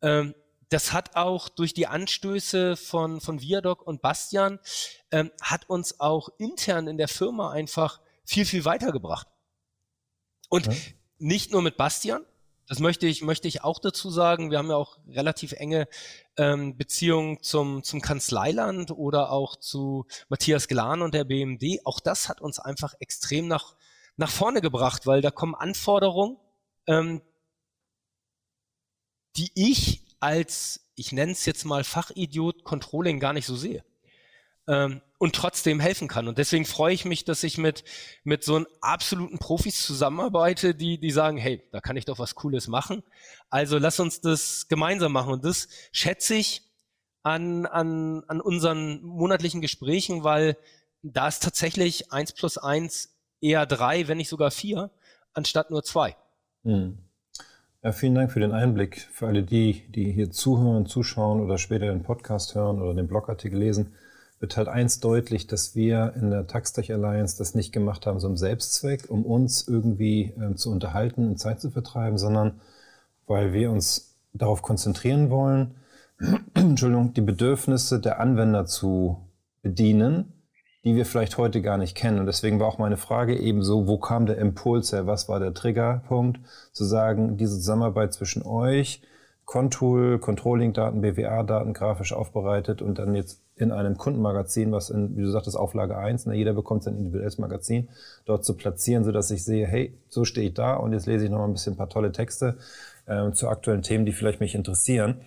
ähm, 0.02 0.34
das 0.70 0.94
hat 0.94 1.16
auch 1.16 1.50
durch 1.50 1.74
die 1.74 1.88
Anstöße 1.88 2.76
von, 2.76 3.22
von 3.22 3.42
Viadoc 3.42 3.82
und 3.82 4.02
Bastian, 4.02 4.60
ähm, 5.12 5.32
hat 5.42 5.70
uns 5.70 6.00
auch 6.00 6.30
intern 6.38 6.88
in 6.88 6.98
der 6.98 7.08
Firma 7.08 7.52
einfach 7.52 8.00
viel, 8.24 8.46
viel 8.46 8.66
weitergebracht. 8.66 9.28
Und 10.50 10.68
ja. 10.68 10.74
nicht 11.18 11.52
nur 11.52 11.62
mit 11.62 11.78
Bastian, 11.78 12.24
das 12.70 12.78
möchte 12.78 13.08
ich, 13.08 13.24
möchte 13.24 13.48
ich 13.48 13.64
auch 13.64 13.80
dazu 13.80 14.12
sagen. 14.12 14.52
Wir 14.52 14.60
haben 14.60 14.70
ja 14.70 14.76
auch 14.76 15.00
relativ 15.08 15.54
enge 15.54 15.88
ähm, 16.38 16.78
Beziehungen 16.78 17.42
zum, 17.42 17.84
zum 17.84 18.00
Kanzleiland 18.00 18.92
oder 18.92 19.32
auch 19.32 19.56
zu 19.56 20.06
Matthias 20.30 20.68
Glan 20.68 21.02
und 21.02 21.16
der 21.16 21.24
BMD. 21.24 21.80
Auch 21.84 22.00
das 22.00 22.30
hat 22.30 22.42
uns 22.42 22.60
einfach 22.60 22.94
extrem 23.00 23.48
nach, 23.48 23.76
nach 24.18 24.30
vorne 24.30 24.62
gebracht, 24.62 25.08
weil 25.08 25.22
da 25.22 25.32
kommen 25.32 25.56
Anforderungen, 25.56 26.38
ähm, 26.86 27.24
die 29.36 29.52
ich 29.56 30.04
als, 30.20 30.92
ich 30.96 31.12
nenne 31.12 31.32
es 31.32 31.46
jetzt 31.46 31.66
mal 31.66 31.84
Fachidiot, 31.84 32.64
Controlling 32.64 33.20
gar 33.20 33.34
nicht 33.34 33.46
so 33.46 33.56
sehe. 33.56 33.84
Ähm, 34.68 35.02
und 35.18 35.36
trotzdem 35.36 35.80
helfen 35.80 36.08
kann. 36.08 36.28
Und 36.28 36.38
deswegen 36.38 36.66
freue 36.66 36.94
ich 36.94 37.04
mich, 37.04 37.26
dass 37.26 37.44
ich 37.44 37.58
mit, 37.58 37.84
mit 38.24 38.44
so 38.44 38.56
einem 38.56 38.68
absoluten 38.80 39.38
Profis 39.38 39.86
zusammenarbeite, 39.86 40.74
die, 40.76 40.98
die 40.98 41.12
sagen, 41.12 41.38
hey, 41.38 41.62
da 41.72 41.82
kann 41.82 41.98
ich 41.98 42.06
doch 42.06 42.20
was 42.20 42.36
Cooles 42.36 42.68
machen. 42.70 43.04
Also 43.50 43.78
lass 43.78 44.00
uns 44.00 44.22
das 44.22 44.68
gemeinsam 44.70 45.12
machen. 45.12 45.34
Und 45.34 45.44
das 45.44 45.68
schätze 45.92 46.36
ich 46.36 46.62
an, 47.24 47.66
an, 47.66 48.24
an 48.28 48.40
unseren 48.40 49.02
monatlichen 49.02 49.60
Gesprächen, 49.60 50.24
weil 50.24 50.58
da 51.02 51.28
ist 51.28 51.44
tatsächlich 51.44 52.12
eins 52.14 52.32
plus 52.32 52.58
eins 52.58 53.18
eher 53.42 53.66
drei, 53.66 54.08
wenn 54.08 54.18
nicht 54.18 54.30
sogar 54.30 54.52
vier, 54.52 54.90
anstatt 55.34 55.72
nur 55.72 55.84
zwei. 55.84 56.16
Hm. 56.64 57.09
Ja, 57.82 57.94
vielen 57.94 58.16
Dank 58.16 58.34
für 58.34 58.42
den 58.42 58.52
Einblick. 58.52 59.08
Für 59.14 59.28
alle 59.28 59.42
die, 59.42 59.86
die 59.90 60.12
hier 60.12 60.32
zuhören, 60.32 60.86
zuschauen 60.86 61.40
oder 61.40 61.58
später 61.58 61.86
den 61.86 62.04
Podcast 62.04 62.54
hören 62.54 62.82
oder 62.82 62.94
den 62.94 63.08
Blogartikel 63.08 63.58
lesen, 63.58 63.94
wird 64.42 64.58
halt 64.58 64.68
eins 64.68 65.00
deutlich, 65.00 65.48
dass 65.48 65.76
wir 65.76 66.14
in 66.18 66.30
der 66.30 66.46
Taxtech 66.46 66.92
Alliance 66.92 67.38
das 67.38 67.56
nicht 67.56 67.72
gemacht 67.72 68.06
haben, 68.06 68.20
so 68.20 68.28
im 68.28 68.36
Selbstzweck, 68.36 69.10
um 69.10 69.26
uns 69.26 69.66
irgendwie 69.66 70.34
äh, 70.38 70.56
zu 70.56 70.72
unterhalten 70.72 71.30
und 71.30 71.40
Zeit 71.40 71.62
zu 71.62 71.72
vertreiben, 71.72 72.18
sondern 72.18 72.60
weil 73.28 73.54
wir 73.54 73.72
uns 73.72 74.14
darauf 74.34 74.62
konzentrieren 74.62 75.30
wollen, 75.30 75.76
Entschuldigung, 76.56 77.14
die 77.14 77.22
Bedürfnisse 77.22 78.02
der 78.02 78.20
Anwender 78.20 78.66
zu 78.66 79.26
bedienen 79.62 80.34
die 80.84 80.96
wir 80.96 81.06
vielleicht 81.06 81.38
heute 81.38 81.62
gar 81.62 81.78
nicht 81.78 81.96
kennen. 81.96 82.20
Und 82.20 82.26
deswegen 82.26 82.60
war 82.60 82.68
auch 82.68 82.78
meine 82.78 82.98
Frage 82.98 83.38
eben 83.38 83.64
so, 83.64 83.88
wo 83.88 83.98
kam 83.98 84.26
der 84.26 84.38
Impuls 84.38 84.94
her? 84.94 85.08
Was 85.08 85.28
war 85.28 85.40
der 85.40 85.54
Triggerpunkt? 85.54 86.40
Zu 86.72 86.86
sagen, 86.86 87.38
diese 87.38 87.56
Zusammenarbeit 87.56 88.14
zwischen 88.14 88.44
euch, 88.44 89.02
Contool, 89.46 90.20
Controlling-Daten, 90.20 91.02
BWA-Daten 91.02 91.74
grafisch 91.74 92.14
aufbereitet 92.14 92.82
und 92.82 93.00
dann 93.00 93.16
jetzt 93.16 93.42
in 93.56 93.72
einem 93.72 93.98
Kundenmagazin, 93.98 94.72
was 94.72 94.90
in, 94.90 95.18
wie 95.18 95.24
du 95.24 95.30
sagtest, 95.30 95.58
Auflage 95.58 95.98
1, 95.98 96.28
ne, 96.28 96.36
jeder 96.36 96.54
bekommt 96.54 96.84
sein 96.84 96.96
individuelles 96.96 97.40
Magazin, 97.40 97.90
dort 98.26 98.46
zu 98.46 98.56
platzieren, 98.56 99.04
sodass 99.04 99.32
ich 99.32 99.44
sehe, 99.44 99.68
hey, 99.68 99.98
so 100.08 100.24
stehe 100.24 100.48
ich 100.48 100.54
da 100.54 100.76
und 100.76 100.94
jetzt 100.94 101.08
lese 101.08 101.26
ich 101.26 101.32
noch 101.32 101.40
mal 101.40 101.46
ein 101.46 101.54
bisschen 101.54 101.74
ein 101.74 101.78
paar 101.78 101.90
tolle 101.90 102.12
Texte 102.12 102.58
äh, 103.06 103.32
zu 103.32 103.50
aktuellen 103.50 103.82
Themen, 103.82 104.06
die 104.06 104.14
vielleicht 104.14 104.40
mich 104.40 104.56
interessieren. 104.56 105.22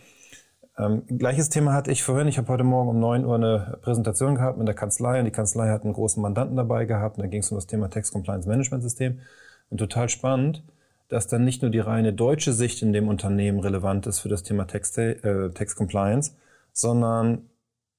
Ähm, 0.79 1.05
gleiches 1.07 1.51
Thema 1.51 1.75
hatte 1.75 1.91
ich 1.91 2.03
vorhin. 2.03 2.29
Ich 2.29 2.39
habe 2.39 2.49
heute 2.49 2.65
Morgen 2.65 2.89
um 2.89 2.99
9 2.99 3.25
Uhr 3.25 3.35
eine 3.35 3.79
Präsentation 3.83 4.37
gehabt 4.37 4.59
mit 4.59 4.67
der 4.67 4.75
Kanzlei 4.75 5.19
und 5.19 5.27
die 5.27 5.31
Kanzlei 5.31 5.69
hat 5.69 5.85
einen 5.85 5.93
großen 5.93 6.23
Mandanten 6.23 6.57
dabei 6.57 6.87
gehabt 6.87 7.19
und 7.19 7.23
da 7.23 7.29
ging 7.29 7.41
es 7.41 7.51
um 7.51 7.59
das 7.59 7.67
Thema 7.67 7.91
Text 7.91 8.13
Compliance 8.13 8.49
Management 8.49 8.83
System. 8.83 9.21
Und 9.69 9.79
total 9.79 10.09
spannend, 10.09 10.63
dass 11.09 11.27
dann 11.27 11.45
nicht 11.45 11.61
nur 11.61 11.71
die 11.71 11.79
reine 11.79 12.13
deutsche 12.15 12.53
Sicht 12.53 12.83
in 12.83 12.93
dem 12.93 13.09
Unternehmen 13.09 13.61
relevant 13.61 14.07
ist 14.07 14.21
für 14.21 14.31
das 14.31 14.43
Thema 14.43 14.67
Text, 14.67 14.97
äh, 14.97 15.51
Text 15.51 15.77
Compliance, 15.77 16.33
sondern 16.73 17.51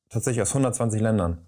tatsächlich 0.09 0.41
aus 0.41 0.49
120 0.49 0.99
Ländern. 0.99 1.45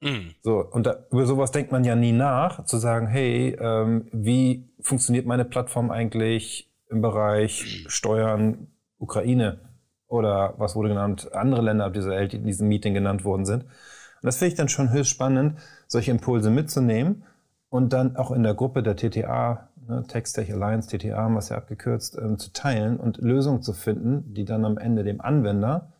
Mhm. 0.00 0.34
So, 0.42 0.64
und 0.64 0.86
da, 0.86 1.04
über 1.10 1.26
sowas 1.26 1.50
denkt 1.50 1.72
man 1.72 1.84
ja 1.84 1.94
nie 1.94 2.12
nach, 2.12 2.64
zu 2.64 2.78
sagen, 2.78 3.06
hey, 3.06 3.56
ähm, 3.60 4.08
wie 4.12 4.68
funktioniert 4.80 5.26
meine 5.26 5.44
Plattform 5.44 5.90
eigentlich 5.90 6.70
im 6.88 7.02
Bereich 7.02 7.84
Steuern, 7.88 8.68
Ukraine? 8.98 9.60
Oder 10.08 10.54
was 10.58 10.76
wurde 10.76 10.90
genannt, 10.90 11.32
andere 11.32 11.62
Länder 11.62 11.90
dieser 11.90 12.10
Welt, 12.10 12.32
die 12.32 12.36
in 12.36 12.46
diesem 12.46 12.68
Meeting 12.68 12.94
genannt 12.94 13.24
worden 13.24 13.44
sind. 13.44 13.64
Und 13.64 14.22
das 14.22 14.36
finde 14.36 14.52
ich 14.52 14.56
dann 14.56 14.68
schon 14.68 14.92
höchst 14.92 15.10
spannend, 15.10 15.58
solche 15.86 16.10
Impulse 16.10 16.50
mitzunehmen 16.50 17.24
und 17.68 17.92
dann 17.92 18.16
auch 18.16 18.30
in 18.30 18.42
der 18.42 18.54
Gruppe 18.54 18.82
der 18.82 18.96
TTA, 18.96 19.68
ne, 19.86 20.04
Text 20.08 20.36
Tech 20.36 20.52
Alliance, 20.52 20.88
TTA 20.88 21.16
haben 21.16 21.34
wir 21.34 21.40
es 21.40 21.48
ja 21.48 21.56
abgekürzt, 21.56 22.16
ähm, 22.18 22.38
zu 22.38 22.52
teilen 22.52 22.98
und 22.98 23.18
Lösungen 23.18 23.62
zu 23.62 23.72
finden, 23.72 24.32
die 24.34 24.44
dann 24.44 24.64
am 24.64 24.78
Ende 24.78 25.04
dem 25.04 25.20
Anwender 25.20 25.92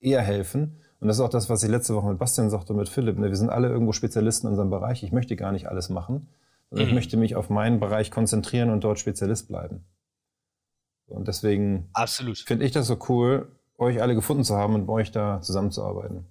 eher 0.00 0.22
helfen. 0.22 0.80
Und 1.00 1.08
das 1.08 1.18
ist 1.18 1.22
auch 1.22 1.30
das, 1.30 1.50
was 1.50 1.62
ich 1.62 1.70
letzte 1.70 1.94
Woche 1.94 2.08
mit 2.08 2.18
Bastian 2.18 2.50
sagte 2.50 2.72
und 2.72 2.78
mit 2.78 2.88
Philipp. 2.88 3.18
Ne? 3.18 3.28
Wir 3.28 3.36
sind 3.36 3.50
alle 3.50 3.68
irgendwo 3.68 3.92
Spezialisten 3.92 4.46
in 4.46 4.52
unserem 4.52 4.70
Bereich. 4.70 5.02
Ich 5.02 5.12
möchte 5.12 5.36
gar 5.36 5.52
nicht 5.52 5.68
alles 5.68 5.90
machen. 5.90 6.28
Mhm. 6.70 6.78
Ich 6.80 6.92
möchte 6.92 7.16
mich 7.16 7.36
auf 7.36 7.50
meinen 7.50 7.80
Bereich 7.80 8.10
konzentrieren 8.10 8.70
und 8.70 8.82
dort 8.82 8.98
Spezialist 8.98 9.48
bleiben. 9.48 9.84
Und 11.06 11.28
deswegen 11.28 11.90
finde 12.44 12.64
ich 12.64 12.72
das 12.72 12.86
so 12.86 12.98
cool, 13.08 13.56
euch 13.78 14.02
alle 14.02 14.14
gefunden 14.14 14.44
zu 14.44 14.56
haben 14.56 14.74
und 14.74 14.82
mit 14.82 14.90
euch 14.90 15.10
da 15.10 15.40
zusammenzuarbeiten. 15.40 16.26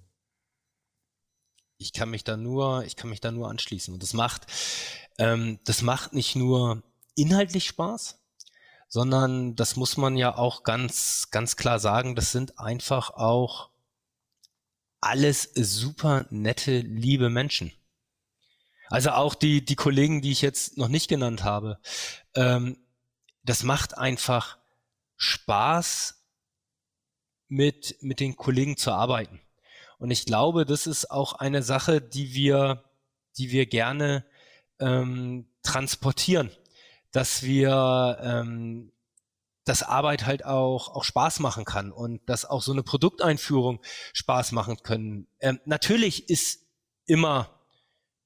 Ich 1.78 1.92
kann 1.92 2.10
mich 2.10 2.24
da 2.24 2.36
nur, 2.36 2.84
ich 2.84 2.96
kann 2.96 3.10
mich 3.10 3.20
da 3.20 3.30
nur 3.30 3.50
anschließen. 3.50 3.92
Und 3.92 4.02
das 4.02 4.14
macht, 4.14 4.46
ähm, 5.18 5.58
das 5.64 5.82
macht 5.82 6.12
nicht 6.12 6.36
nur 6.36 6.82
inhaltlich 7.14 7.66
Spaß, 7.66 8.18
sondern 8.88 9.56
das 9.56 9.76
muss 9.76 9.96
man 9.96 10.16
ja 10.16 10.36
auch 10.36 10.62
ganz, 10.62 11.28
ganz 11.30 11.56
klar 11.56 11.78
sagen, 11.78 12.14
das 12.14 12.32
sind 12.32 12.58
einfach 12.58 13.10
auch 13.10 13.70
alles 15.00 15.50
super 15.54 16.26
nette, 16.30 16.80
liebe 16.80 17.30
Menschen. 17.30 17.72
Also 18.88 19.10
auch 19.10 19.34
die, 19.34 19.64
die 19.64 19.76
Kollegen, 19.76 20.22
die 20.22 20.32
ich 20.32 20.42
jetzt 20.42 20.78
noch 20.78 20.88
nicht 20.88 21.08
genannt 21.08 21.44
habe. 21.44 21.78
Ähm, 22.34 22.78
das 23.42 23.62
macht 23.62 23.98
einfach 23.98 24.58
Spaß, 25.16 26.16
mit, 27.48 27.96
mit 28.00 28.20
den 28.20 28.36
Kollegen 28.36 28.76
zu 28.76 28.92
arbeiten. 28.92 29.40
Und 29.98 30.10
ich 30.10 30.26
glaube, 30.26 30.66
das 30.66 30.86
ist 30.86 31.10
auch 31.10 31.34
eine 31.34 31.62
Sache, 31.62 32.00
die 32.00 32.34
wir, 32.34 32.84
die 33.38 33.50
wir 33.50 33.66
gerne 33.66 34.26
ähm, 34.78 35.48
transportieren, 35.62 36.50
dass 37.12 37.42
wir 37.42 38.18
ähm, 38.20 38.92
dass 39.64 39.82
Arbeit 39.82 40.26
halt 40.26 40.44
auch, 40.44 40.94
auch 40.94 41.02
Spaß 41.02 41.40
machen 41.40 41.64
kann 41.64 41.90
und 41.90 42.20
dass 42.28 42.44
auch 42.44 42.62
so 42.62 42.70
eine 42.72 42.84
Produkteinführung 42.84 43.80
Spaß 44.12 44.52
machen 44.52 44.76
können. 44.84 45.26
Ähm, 45.40 45.58
natürlich 45.64 46.30
ist 46.30 46.62
immer 47.04 47.55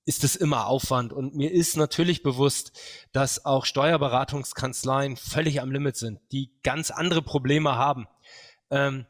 ist 0.04 0.24
es 0.24 0.36
immer 0.36 0.66
Aufwand 0.66 1.12
und 1.12 1.34
mir 1.34 1.52
ist 1.52 1.76
natürlich 1.76 2.22
bewusst, 2.22 2.72
dass 3.12 3.44
auch 3.44 3.64
Steuerberatungskanzleien 3.64 5.16
völlig 5.16 5.60
am 5.60 5.70
Limit 5.70 5.96
sind, 5.96 6.20
die 6.32 6.50
ganz 6.62 6.90
andere 6.90 7.22
Probleme 7.22 7.76
haben. 7.76 8.08
Ähm, 8.70 9.06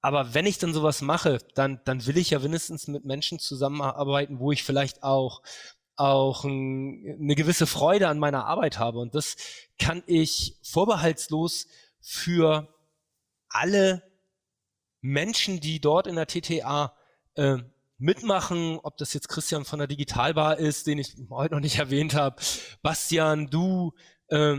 aber 0.00 0.34
wenn 0.34 0.46
ich 0.46 0.58
dann 0.58 0.74
sowas 0.74 1.02
mache, 1.02 1.38
dann, 1.54 1.80
dann 1.84 2.06
will 2.06 2.18
ich 2.18 2.30
ja 2.30 2.42
wenigstens 2.42 2.88
mit 2.88 3.04
Menschen 3.04 3.38
zusammenarbeiten, 3.38 4.38
wo 4.38 4.52
ich 4.52 4.62
vielleicht 4.64 5.02
auch 5.02 5.42
auch 5.98 6.44
ein, 6.44 7.18
eine 7.20 7.34
gewisse 7.34 7.66
Freude 7.66 8.08
an 8.08 8.20
meiner 8.20 8.46
Arbeit 8.46 8.78
habe. 8.78 9.00
Und 9.00 9.14
das 9.14 9.36
kann 9.78 10.04
ich 10.06 10.56
vorbehaltslos 10.62 11.66
für 12.00 12.72
alle 13.48 14.02
Menschen, 15.00 15.60
die 15.60 15.80
dort 15.80 16.06
in 16.06 16.14
der 16.14 16.28
TTA 16.28 16.96
äh, 17.34 17.58
mitmachen, 17.98 18.78
ob 18.82 18.96
das 18.96 19.12
jetzt 19.12 19.28
Christian 19.28 19.64
von 19.64 19.80
der 19.80 19.88
Digitalbar 19.88 20.58
ist, 20.58 20.86
den 20.86 20.98
ich 20.98 21.16
heute 21.30 21.54
noch 21.54 21.60
nicht 21.60 21.78
erwähnt 21.78 22.14
habe, 22.14 22.40
Bastian, 22.82 23.48
du, 23.50 23.92
äh, 24.28 24.56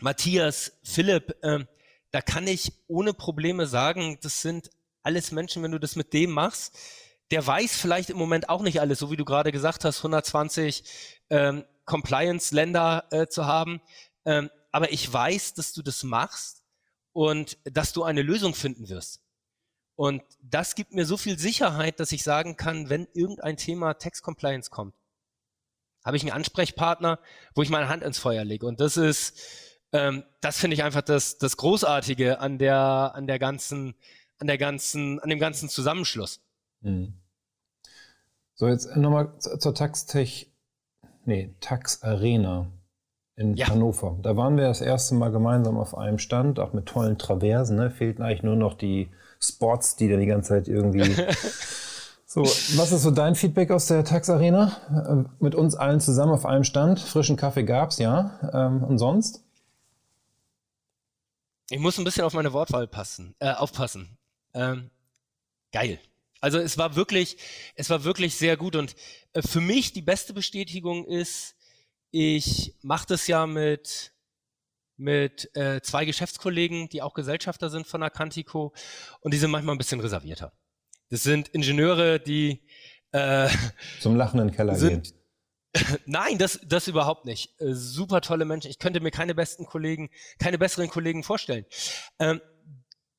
Matthias, 0.00 0.72
Philipp, 0.82 1.36
äh, 1.42 1.64
da 2.10 2.20
kann 2.20 2.46
ich 2.46 2.72
ohne 2.88 3.14
Probleme 3.14 3.66
sagen, 3.66 4.18
das 4.22 4.42
sind 4.42 4.70
alles 5.02 5.32
Menschen, 5.32 5.62
wenn 5.62 5.72
du 5.72 5.80
das 5.80 5.96
mit 5.96 6.12
dem 6.12 6.30
machst, 6.30 6.76
der 7.30 7.46
weiß 7.46 7.76
vielleicht 7.76 8.10
im 8.10 8.18
Moment 8.18 8.48
auch 8.48 8.62
nicht 8.62 8.80
alles, 8.80 8.98
so 8.98 9.10
wie 9.10 9.16
du 9.16 9.24
gerade 9.24 9.52
gesagt 9.52 9.84
hast, 9.84 9.98
120 9.98 10.84
ähm, 11.30 11.64
Compliance-Länder 11.86 13.06
äh, 13.10 13.26
zu 13.26 13.46
haben. 13.46 13.80
Ähm, 14.26 14.50
aber 14.70 14.92
ich 14.92 15.10
weiß, 15.10 15.54
dass 15.54 15.72
du 15.72 15.82
das 15.82 16.02
machst 16.02 16.62
und 17.12 17.58
dass 17.64 17.92
du 17.92 18.04
eine 18.04 18.22
Lösung 18.22 18.54
finden 18.54 18.88
wirst. 18.88 19.21
Und 19.94 20.22
das 20.42 20.74
gibt 20.74 20.92
mir 20.92 21.04
so 21.04 21.16
viel 21.16 21.38
Sicherheit, 21.38 22.00
dass 22.00 22.12
ich 22.12 22.22
sagen 22.22 22.56
kann, 22.56 22.88
wenn 22.88 23.06
irgendein 23.12 23.56
Thema 23.56 23.94
Tax 23.94 24.22
Compliance 24.22 24.70
kommt, 24.70 24.94
habe 26.04 26.16
ich 26.16 26.22
einen 26.22 26.32
Ansprechpartner, 26.32 27.18
wo 27.54 27.62
ich 27.62 27.70
meine 27.70 27.88
Hand 27.88 28.02
ins 28.02 28.18
Feuer 28.18 28.44
lege. 28.44 28.66
Und 28.66 28.80
das 28.80 28.96
ist, 28.96 29.40
ähm, 29.92 30.24
das 30.40 30.58
finde 30.58 30.74
ich 30.74 30.82
einfach 30.82 31.02
das, 31.02 31.38
das 31.38 31.56
Großartige 31.56 32.40
an 32.40 32.58
der, 32.58 33.12
an 33.14 33.26
der 33.26 33.38
ganzen, 33.38 33.94
an 34.38 34.46
der 34.46 34.58
ganzen, 34.58 35.20
an 35.20 35.28
dem 35.28 35.38
ganzen 35.38 35.68
Zusammenschluss. 35.68 36.40
Mhm. 36.80 37.14
So, 38.54 38.68
jetzt 38.68 38.96
nochmal 38.96 39.38
zur 39.38 39.74
Taxtech, 39.74 40.52
nee, 41.24 41.54
Tax 41.60 42.02
Arena 42.02 42.70
in 43.34 43.54
ja. 43.54 43.68
Hannover. 43.68 44.18
Da 44.22 44.36
waren 44.36 44.56
wir 44.56 44.64
das 44.64 44.80
erste 44.80 45.14
Mal 45.14 45.30
gemeinsam 45.30 45.78
auf 45.78 45.96
einem 45.96 46.18
Stand, 46.18 46.58
auch 46.58 46.72
mit 46.72 46.86
tollen 46.86 47.18
Traversen. 47.18 47.76
Ne? 47.76 47.90
Fehlten 47.90 48.22
eigentlich 48.22 48.42
nur 48.42 48.56
noch 48.56 48.74
die 48.74 49.10
Spots, 49.42 49.96
die 49.96 50.08
da 50.08 50.16
die 50.16 50.26
ganze 50.26 50.50
Zeit 50.50 50.68
irgendwie. 50.68 51.04
so, 52.26 52.42
was 52.42 52.92
ist 52.92 53.02
so 53.02 53.10
dein 53.10 53.34
Feedback 53.34 53.70
aus 53.70 53.86
der 53.86 54.04
Tax 54.04 54.30
Arena? 54.30 54.76
Äh, 54.88 55.42
mit 55.42 55.54
uns 55.54 55.74
allen 55.74 56.00
zusammen 56.00 56.32
auf 56.32 56.46
einem 56.46 56.64
Stand. 56.64 57.00
Frischen 57.00 57.36
Kaffee 57.36 57.64
gab's, 57.64 57.98
ja. 57.98 58.38
Ähm, 58.52 58.84
und 58.84 58.98
sonst? 58.98 59.42
Ich 61.70 61.78
muss 61.78 61.98
ein 61.98 62.04
bisschen 62.04 62.24
auf 62.24 62.34
meine 62.34 62.52
Wortwahl 62.52 62.86
passen, 62.86 63.34
äh, 63.38 63.52
aufpassen. 63.52 64.18
Ähm, 64.54 64.90
geil. 65.72 65.98
Also 66.40 66.58
es 66.58 66.76
war 66.76 66.96
wirklich, 66.96 67.36
es 67.76 67.88
war 67.88 68.04
wirklich 68.04 68.34
sehr 68.34 68.56
gut 68.56 68.76
und 68.76 68.94
äh, 69.32 69.42
für 69.42 69.60
mich 69.60 69.92
die 69.92 70.02
beste 70.02 70.34
Bestätigung 70.34 71.06
ist, 71.06 71.54
ich 72.10 72.74
mache 72.82 73.06
das 73.06 73.26
ja 73.26 73.46
mit 73.46 74.11
mit 75.02 75.54
äh, 75.56 75.80
zwei 75.82 76.04
Geschäftskollegen, 76.04 76.88
die 76.88 77.02
auch 77.02 77.14
Gesellschafter 77.14 77.68
sind 77.68 77.86
von 77.86 78.02
Acantico 78.02 78.72
und 79.20 79.34
die 79.34 79.38
sind 79.38 79.50
manchmal 79.50 79.74
ein 79.74 79.78
bisschen 79.78 80.00
reservierter. 80.00 80.52
Das 81.10 81.22
sind 81.22 81.48
Ingenieure, 81.48 82.20
die 82.20 82.62
äh, 83.10 83.48
zum 84.00 84.16
lachenden 84.16 84.52
Keller 84.52 84.76
sind, 84.76 85.12
gehen. 85.74 85.98
Nein, 86.06 86.38
das, 86.38 86.60
das 86.64 86.88
überhaupt 86.88 87.24
nicht. 87.24 87.60
Äh, 87.60 87.74
super 87.74 88.20
tolle 88.20 88.44
Menschen. 88.44 88.70
Ich 88.70 88.78
könnte 88.78 89.00
mir 89.00 89.10
keine 89.10 89.34
besten 89.34 89.66
Kollegen, 89.66 90.10
keine 90.38 90.58
besseren 90.58 90.88
Kollegen 90.88 91.22
vorstellen. 91.22 91.66
Ähm, 92.18 92.40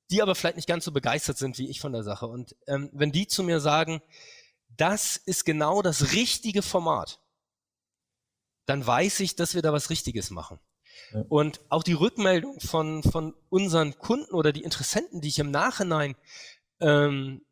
die 0.10 0.22
aber 0.22 0.36
vielleicht 0.36 0.58
nicht 0.58 0.68
ganz 0.68 0.86
so 0.86 0.92
begeistert 0.92 1.38
sind 1.38 1.58
wie 1.58 1.70
ich 1.70 1.80
von 1.80 1.94
der 1.94 2.04
Sache. 2.04 2.28
Und 2.28 2.56
ähm, 2.68 2.90
wenn 2.94 3.12
die 3.12 3.28
zu 3.28 3.44
mir 3.44 3.60
sagen, 3.60 4.02
das 4.70 5.18
ist 5.18 5.46
genau 5.46 5.82
das 5.82 6.14
richtige 6.14 6.62
Format, 6.62 7.20
dann 8.66 8.86
weiß 8.86 9.20
ich, 9.20 9.36
dass 9.36 9.56
wir 9.56 9.62
da 9.62 9.74
was 9.74 9.90
Richtiges 9.90 10.30
machen. 10.30 10.60
Und 11.30 11.62
auch 11.70 11.84
die 11.84 11.94
Rückmeldung 11.94 12.60
von, 12.60 13.04
von 13.04 13.34
unseren 13.50 13.98
Kunden 13.98 14.34
oder 14.34 14.52
die 14.52 14.64
Interessenten, 14.64 15.22
die 15.22 15.28
ich 15.28 15.40
im 15.40 15.52
Nachhinein 15.52 16.16
ähm, 16.80 17.46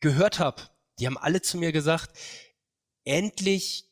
gehört 0.00 0.38
habe, 0.38 0.62
die 0.98 1.06
haben 1.06 1.18
alle 1.18 1.42
zu 1.42 1.58
mir 1.58 1.72
gesagt, 1.72 2.16
endlich 3.04 3.86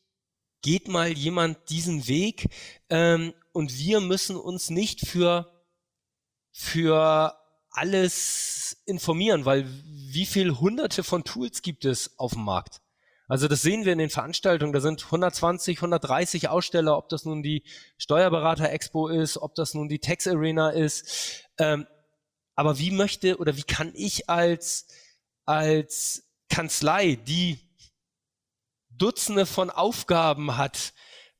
geht 0.61 0.87
mal 0.87 1.11
jemand 1.11 1.69
diesen 1.69 2.07
Weg 2.07 2.49
ähm, 2.89 3.33
und 3.51 3.77
wir 3.77 4.01
müssen 4.01 4.35
uns 4.35 4.69
nicht 4.69 5.05
für, 5.05 5.51
für 6.51 7.37
alles 7.69 8.81
informieren, 8.85 9.45
weil 9.45 9.67
wie 9.85 10.25
viel 10.25 10.57
hunderte 10.59 11.03
von 11.03 11.23
Tools 11.23 11.61
gibt 11.61 11.85
es 11.85 12.17
auf 12.17 12.33
dem 12.33 12.43
Markt? 12.43 12.81
Also 13.27 13.47
das 13.47 13.61
sehen 13.63 13.85
wir 13.85 13.93
in 13.93 13.97
den 13.97 14.09
Veranstaltungen, 14.09 14.71
da 14.71 14.81
sind 14.81 15.03
120, 15.03 15.77
130 15.77 16.49
Aussteller, 16.49 16.97
ob 16.97 17.09
das 17.09 17.25
nun 17.25 17.41
die 17.41 17.63
Steuerberater 17.97 18.69
Expo 18.69 19.07
ist, 19.07 19.37
ob 19.37 19.55
das 19.55 19.73
nun 19.73 19.89
die 19.89 19.99
Tax 19.99 20.27
Arena 20.27 20.69
ist. 20.69 21.43
Ähm, 21.57 21.87
aber 22.55 22.77
wie 22.77 22.91
möchte 22.91 23.37
oder 23.37 23.57
wie 23.57 23.63
kann 23.63 23.91
ich 23.95 24.29
als, 24.29 24.87
als 25.45 26.29
Kanzlei, 26.49 27.15
die 27.15 27.59
Dutzende 28.89 29.45
von 29.45 29.69
Aufgaben 29.69 30.55
hat, 30.57 30.93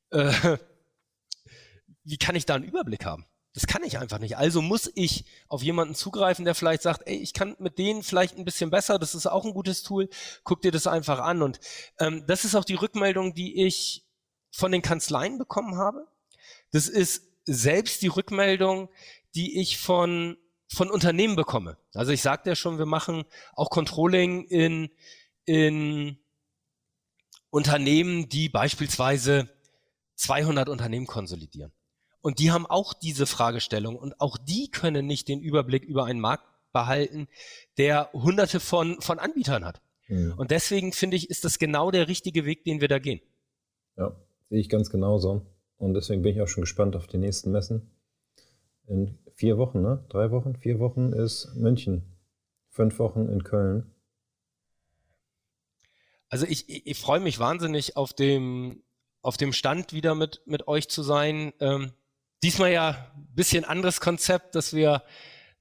äh, 0.09 0.57
wie 2.03 2.17
kann 2.17 2.35
ich 2.35 2.45
da 2.45 2.55
einen 2.55 2.65
Überblick 2.65 3.05
haben? 3.05 3.25
Das 3.55 3.67
kann 3.67 3.83
ich 3.83 3.97
einfach 3.97 4.19
nicht. 4.19 4.37
Also 4.37 4.61
muss 4.61 4.91
ich 4.95 5.23
auf 5.47 5.63
jemanden 5.63 5.95
zugreifen, 5.95 6.43
der 6.43 6.55
vielleicht 6.55 6.81
sagt, 6.81 7.03
ey, 7.07 7.15
ich 7.15 7.33
kann 7.33 7.55
mit 7.57 7.77
denen 7.77 8.03
vielleicht 8.03 8.37
ein 8.37 8.43
bisschen 8.43 8.69
besser, 8.69 8.99
das 8.99 9.15
ist 9.15 9.27
auch 9.27 9.45
ein 9.45 9.53
gutes 9.53 9.81
Tool, 9.81 10.09
guck 10.43 10.61
dir 10.61 10.71
das 10.71 10.87
einfach 10.87 11.19
an. 11.19 11.41
Und 11.41 11.61
ähm, 11.99 12.25
das 12.27 12.43
ist 12.43 12.55
auch 12.55 12.65
die 12.65 12.73
Rückmeldung, 12.73 13.33
die 13.33 13.65
ich 13.65 14.05
von 14.51 14.73
den 14.73 14.81
Kanzleien 14.81 15.37
bekommen 15.37 15.77
habe. 15.77 16.05
Das 16.71 16.89
ist 16.89 17.31
selbst 17.45 18.01
die 18.01 18.07
Rückmeldung, 18.07 18.89
die 19.35 19.61
ich 19.61 19.77
von, 19.77 20.37
von 20.67 20.91
Unternehmen 20.91 21.37
bekomme. 21.37 21.77
Also 21.93 22.11
ich 22.11 22.21
sagte 22.21 22.49
ja 22.49 22.55
schon, 22.55 22.77
wir 22.77 22.85
machen 22.85 23.23
auch 23.53 23.69
Controlling 23.69 24.43
in, 24.47 24.89
in 25.45 26.17
Unternehmen, 27.51 28.27
die 28.27 28.49
beispielsweise 28.49 29.49
200 30.15 30.67
Unternehmen 30.67 31.07
konsolidieren. 31.07 31.71
Und 32.25 32.39
die 32.39 32.49
haben 32.49 32.65
auch 32.65 32.95
diese 32.95 33.27
Fragestellung 33.27 33.99
und 33.99 34.19
auch 34.19 34.39
die 34.39 34.71
können 34.71 35.05
nicht 35.05 35.27
den 35.27 35.41
Überblick 35.41 35.83
über 35.83 36.05
einen 36.05 36.19
Markt 36.19 36.47
behalten, 36.73 37.27
der 37.77 38.09
hunderte 38.13 38.59
von, 38.59 38.99
von 38.99 39.19
Anbietern 39.19 39.63
hat. 39.63 39.79
Mhm. 40.07 40.33
Und 40.35 40.49
deswegen 40.49 40.91
finde 40.91 41.17
ich, 41.17 41.29
ist 41.29 41.45
das 41.45 41.59
genau 41.59 41.91
der 41.91 42.07
richtige 42.07 42.43
Weg, 42.45 42.63
den 42.63 42.81
wir 42.81 42.87
da 42.87 42.97
gehen. 42.97 43.21
Ja, 43.95 44.19
sehe 44.49 44.59
ich 44.59 44.69
ganz 44.69 44.89
genauso. 44.89 45.45
Und 45.77 45.93
deswegen 45.93 46.23
bin 46.23 46.33
ich 46.33 46.41
auch 46.41 46.47
schon 46.47 46.61
gespannt 46.63 46.95
auf 46.95 47.05
die 47.05 47.19
nächsten 47.19 47.51
Messen. 47.51 47.91
In 48.87 49.19
vier 49.35 49.59
Wochen, 49.59 49.83
ne? 49.83 50.03
Drei 50.09 50.31
Wochen? 50.31 50.55
Vier 50.55 50.79
Wochen 50.79 51.13
ist 51.13 51.53
München. 51.53 52.17
Fünf 52.71 52.97
Wochen 52.97 53.29
in 53.29 53.43
Köln. 53.43 53.91
Also 56.29 56.47
ich, 56.47 56.67
ich, 56.69 56.87
ich 56.87 56.97
freue 56.97 57.19
mich 57.19 57.37
wahnsinnig 57.37 57.97
auf 57.97 58.13
dem, 58.13 58.81
auf 59.21 59.37
dem 59.37 59.53
Stand 59.53 59.93
wieder 59.93 60.15
mit, 60.15 60.41
mit 60.47 60.67
euch 60.67 60.89
zu 60.89 61.03
sein. 61.03 61.53
Ähm, 61.59 61.91
Diesmal 62.45 62.71
ja 62.71 62.89
ein 62.89 63.33
bisschen 63.33 63.65
anderes 63.65 63.99
Konzept, 63.99 64.53
dass 64.53 64.71
wir, 64.75 65.01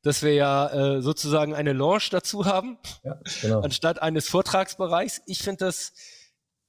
dass 0.02 0.22
wir 0.22 0.34
ja 0.34 0.96
äh, 0.96 1.00
sozusagen 1.00 1.54
eine 1.54 1.72
Launch 1.72 2.10
dazu 2.10 2.44
haben, 2.44 2.76
ja, 3.02 3.18
genau. 3.40 3.60
anstatt 3.62 4.02
eines 4.02 4.28
Vortragsbereichs. 4.28 5.22
Ich 5.24 5.38
finde 5.38 5.64
das, 5.64 5.94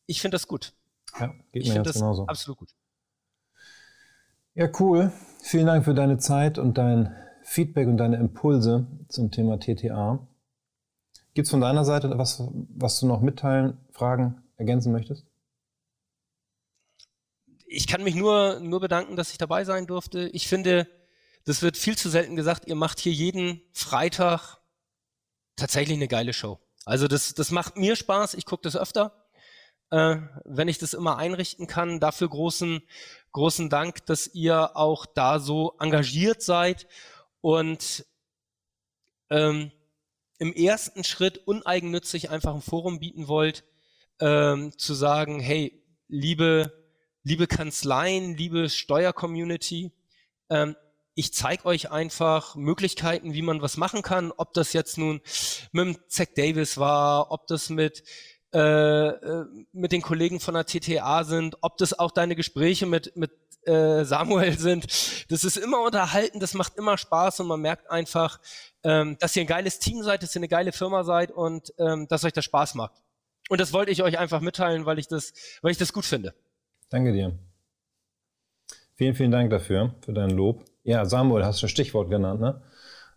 ich 0.06 0.22
finde 0.22 0.36
das 0.36 0.48
gut. 0.48 0.72
Ja, 1.20 1.34
geht 1.52 1.64
ich 1.64 1.68
mir 1.68 1.76
ganz 1.76 1.88
das 1.88 1.96
genauso. 1.98 2.28
Absolut 2.28 2.60
gut. 2.60 2.70
Ja, 4.54 4.70
cool. 4.80 5.12
Vielen 5.42 5.66
Dank 5.66 5.84
für 5.84 5.94
deine 5.94 6.18
Zeit 6.18 6.60
und 6.60 6.78
dein 6.78 7.14
Feedback 7.44 7.90
und 7.90 7.98
deine 7.98 8.16
Impulse 8.16 8.88
zum 9.10 9.32
Thema 9.32 9.60
TTA. 9.60 10.26
Gibt 11.34 11.48
es 11.48 11.52
von 11.52 11.60
deiner 11.60 11.84
Seite 11.84 12.18
was, 12.18 12.42
was 12.70 13.02
du 13.02 13.06
noch 13.06 13.20
mitteilen, 13.20 13.80
fragen, 13.92 14.44
ergänzen 14.56 14.94
möchtest? 14.94 15.28
Ich 17.76 17.88
kann 17.88 18.04
mich 18.04 18.16
nur, 18.16 18.62
nur 18.62 18.80
bedanken, 18.80 19.18
dass 19.18 19.32
ich 19.32 19.38
dabei 19.38 19.66
sein 19.66 19.86
durfte. 19.86 20.30
Ich 20.30 20.48
finde, 20.48 20.88
das 21.44 21.62
wird 21.62 21.76
viel 21.76 21.98
zu 21.98 22.10
selten 22.10 22.38
gesagt, 22.38 22.68
ihr 22.68 22.76
macht 22.76 23.00
hier 23.00 23.12
jeden 23.12 23.62
Freitag 23.74 24.60
tatsächlich 25.58 25.98
eine 25.98 26.08
geile 26.08 26.32
Show. 26.32 26.58
Also 26.86 27.10
das, 27.10 27.34
das 27.34 27.52
macht 27.52 27.76
mir 27.76 27.98
Spaß, 27.98 28.36
ich 28.36 28.46
gucke 28.46 28.64
das 28.64 28.78
öfter, 28.78 29.28
äh, 29.90 30.18
wenn 30.46 30.70
ich 30.70 30.78
das 30.78 30.94
immer 30.94 31.18
einrichten 31.18 31.68
kann. 31.68 32.00
Dafür 32.00 32.30
großen, 32.30 32.82
großen 33.34 33.70
Dank, 33.70 34.06
dass 34.06 34.28
ihr 34.28 34.78
auch 34.78 35.06
da 35.06 35.40
so 35.40 35.76
engagiert 35.78 36.42
seid 36.42 36.88
und 37.42 38.06
ähm, 39.30 39.72
im 40.38 40.54
ersten 40.54 41.04
Schritt 41.04 41.40
uneigennützig 41.40 42.30
einfach 42.30 42.56
ein 42.56 42.62
Forum 42.62 43.00
bieten 43.00 43.28
wollt, 43.28 43.66
ähm, 44.22 44.72
zu 44.78 44.94
sagen, 44.94 45.42
hey, 45.42 45.84
liebe, 46.08 46.85
liebe 47.26 47.48
Kanzleien, 47.48 48.38
liebe 48.38 48.70
Steuercommunity, 48.70 49.92
ähm, 50.50 50.76
ich 51.16 51.34
zeige 51.34 51.66
euch 51.66 51.92
einfach 51.92 52.56
Möglichkeiten, 52.56 53.34
wie 53.34 53.42
man 53.42 53.62
was 53.62 53.78
machen 53.78 54.02
kann, 54.04 54.32
ob 54.38 54.54
das 54.54 54.74
jetzt 54.74 54.98
nun 54.98 55.22
mit 55.72 55.86
dem 55.86 55.98
Zack 56.08 56.36
Davis 56.36 56.78
war, 56.78 57.32
ob 57.32 57.48
das 57.48 57.70
mit 57.70 58.04
äh, 58.54 58.60
äh 58.60 59.46
mit 59.72 59.92
den 59.92 60.02
Kollegen 60.02 60.40
von 60.40 60.54
der 60.54 60.66
TTA 60.66 61.24
sind, 61.24 61.58
ob 61.62 61.78
das 61.78 61.98
auch 61.98 62.12
deine 62.12 62.36
Gespräche 62.36 62.86
mit 62.86 63.16
mit 63.16 63.32
äh, 63.66 64.04
Samuel 64.04 64.60
sind. 64.60 64.86
Das 65.30 65.44
ist 65.44 65.58
immer 65.58 65.82
unterhalten, 65.82 66.40
das 66.40 66.54
macht 66.54 66.78
immer 66.78 66.98
Spaß 66.98 67.40
und 67.40 67.48
man 67.48 67.62
merkt 67.62 67.90
einfach, 67.90 68.40
ähm, 68.84 69.18
dass 69.20 69.36
ihr 69.36 69.42
ein 69.42 69.48
geiles 69.48 69.80
Team 69.80 70.04
seid, 70.04 70.22
dass 70.22 70.36
ihr 70.36 70.42
eine 70.42 70.50
geile 70.50 70.74
Firma 70.74 71.04
seid 71.04 71.32
und 71.32 71.74
ähm, 71.80 72.08
dass 72.08 72.24
euch 72.24 72.34
das 72.34 72.46
Spaß 72.46 72.76
macht. 72.76 73.02
Und 73.50 73.62
das 73.62 73.74
wollte 73.74 73.92
ich 73.92 74.04
euch 74.04 74.20
einfach 74.20 74.42
mitteilen, 74.42 74.86
weil 74.86 75.00
ich 75.00 75.08
das, 75.08 75.34
weil 75.62 75.72
ich 75.72 75.78
das 75.78 75.94
gut 75.94 76.06
finde. 76.06 76.36
Danke 76.90 77.12
dir. 77.12 77.38
Vielen, 78.94 79.16
vielen 79.16 79.32
Dank 79.32 79.50
dafür, 79.50 79.96
für 80.02 80.14
dein 80.14 80.30
Lob. 80.30 80.64
Ja, 80.84 81.06
Samuel, 81.06 81.44
hast 81.44 81.62
du 81.62 81.66
ein 81.66 81.70
Stichwort 81.70 82.10
genannt, 82.10 82.40
ne? 82.40 82.62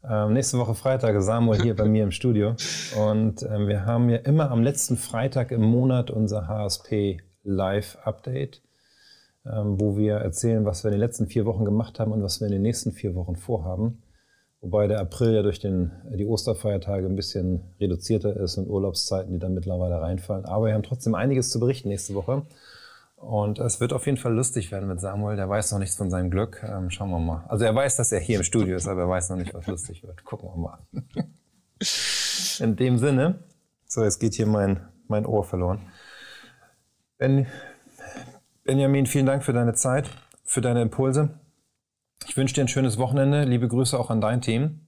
Ähm, 0.08 0.32
nächste 0.32 0.58
Woche 0.58 0.74
Freitag 0.74 1.16
ist 1.16 1.26
Samuel 1.26 1.60
hier 1.60 1.74
bei 1.74 1.84
mir 1.84 2.04
im 2.04 2.12
Studio. 2.12 2.54
Und 2.96 3.42
ähm, 3.42 3.68
wir 3.68 3.84
haben 3.84 4.08
ja 4.08 4.18
immer 4.18 4.50
am 4.50 4.62
letzten 4.62 4.96
Freitag 4.96 5.50
im 5.50 5.62
Monat 5.62 6.10
unser 6.10 6.46
HSP 6.46 7.18
Live 7.42 7.98
Update, 8.04 8.62
ähm, 9.44 9.80
wo 9.80 9.96
wir 9.96 10.14
erzählen, 10.14 10.64
was 10.64 10.84
wir 10.84 10.88
in 10.90 10.98
den 10.98 11.00
letzten 11.00 11.26
vier 11.26 11.46
Wochen 11.46 11.64
gemacht 11.64 11.98
haben 11.98 12.12
und 12.12 12.22
was 12.22 12.40
wir 12.40 12.46
in 12.46 12.52
den 12.52 12.62
nächsten 12.62 12.92
vier 12.92 13.14
Wochen 13.14 13.36
vorhaben. 13.36 14.02
Wobei 14.60 14.86
der 14.88 15.00
April 15.00 15.34
ja 15.34 15.42
durch 15.42 15.60
den, 15.60 15.92
die 16.12 16.26
Osterfeiertage 16.26 17.06
ein 17.06 17.14
bisschen 17.14 17.60
reduzierter 17.80 18.36
ist 18.36 18.56
und 18.56 18.68
Urlaubszeiten, 18.68 19.32
die 19.32 19.38
dann 19.38 19.54
mittlerweile 19.54 20.00
reinfallen. 20.00 20.46
Aber 20.46 20.66
wir 20.66 20.74
haben 20.74 20.82
trotzdem 20.82 21.14
einiges 21.14 21.50
zu 21.50 21.60
berichten 21.60 21.88
nächste 21.88 22.14
Woche. 22.14 22.46
Und 23.20 23.58
es 23.58 23.80
wird 23.80 23.92
auf 23.92 24.06
jeden 24.06 24.16
Fall 24.16 24.32
lustig 24.32 24.70
werden 24.70 24.88
mit 24.88 25.00
Samuel. 25.00 25.36
Der 25.36 25.48
weiß 25.48 25.72
noch 25.72 25.80
nichts 25.80 25.96
von 25.96 26.08
seinem 26.08 26.30
Glück. 26.30 26.62
Ähm, 26.62 26.88
schauen 26.90 27.10
wir 27.10 27.18
mal. 27.18 27.44
Also 27.48 27.64
er 27.64 27.74
weiß, 27.74 27.96
dass 27.96 28.12
er 28.12 28.20
hier 28.20 28.38
im 28.38 28.44
Studio 28.44 28.76
ist, 28.76 28.86
aber 28.86 29.02
er 29.02 29.08
weiß 29.08 29.30
noch 29.30 29.36
nicht, 29.36 29.52
was 29.54 29.66
lustig 29.66 30.04
wird. 30.04 30.24
Gucken 30.24 30.48
wir 30.50 30.56
mal. 30.56 30.78
In 32.60 32.76
dem 32.76 32.98
Sinne. 32.98 33.42
So, 33.86 34.04
jetzt 34.04 34.20
geht 34.20 34.34
hier 34.34 34.46
mein, 34.46 34.86
mein 35.08 35.26
Ohr 35.26 35.42
verloren. 35.42 35.80
Ben, 37.18 37.46
Benjamin, 38.64 39.06
vielen 39.06 39.26
Dank 39.26 39.42
für 39.42 39.52
deine 39.52 39.74
Zeit, 39.74 40.08
für 40.44 40.60
deine 40.60 40.82
Impulse. 40.82 41.40
Ich 42.26 42.36
wünsche 42.36 42.54
dir 42.54 42.62
ein 42.62 42.68
schönes 42.68 42.98
Wochenende. 42.98 43.44
Liebe 43.44 43.66
Grüße 43.66 43.98
auch 43.98 44.10
an 44.10 44.20
dein 44.20 44.40
Team. 44.40 44.86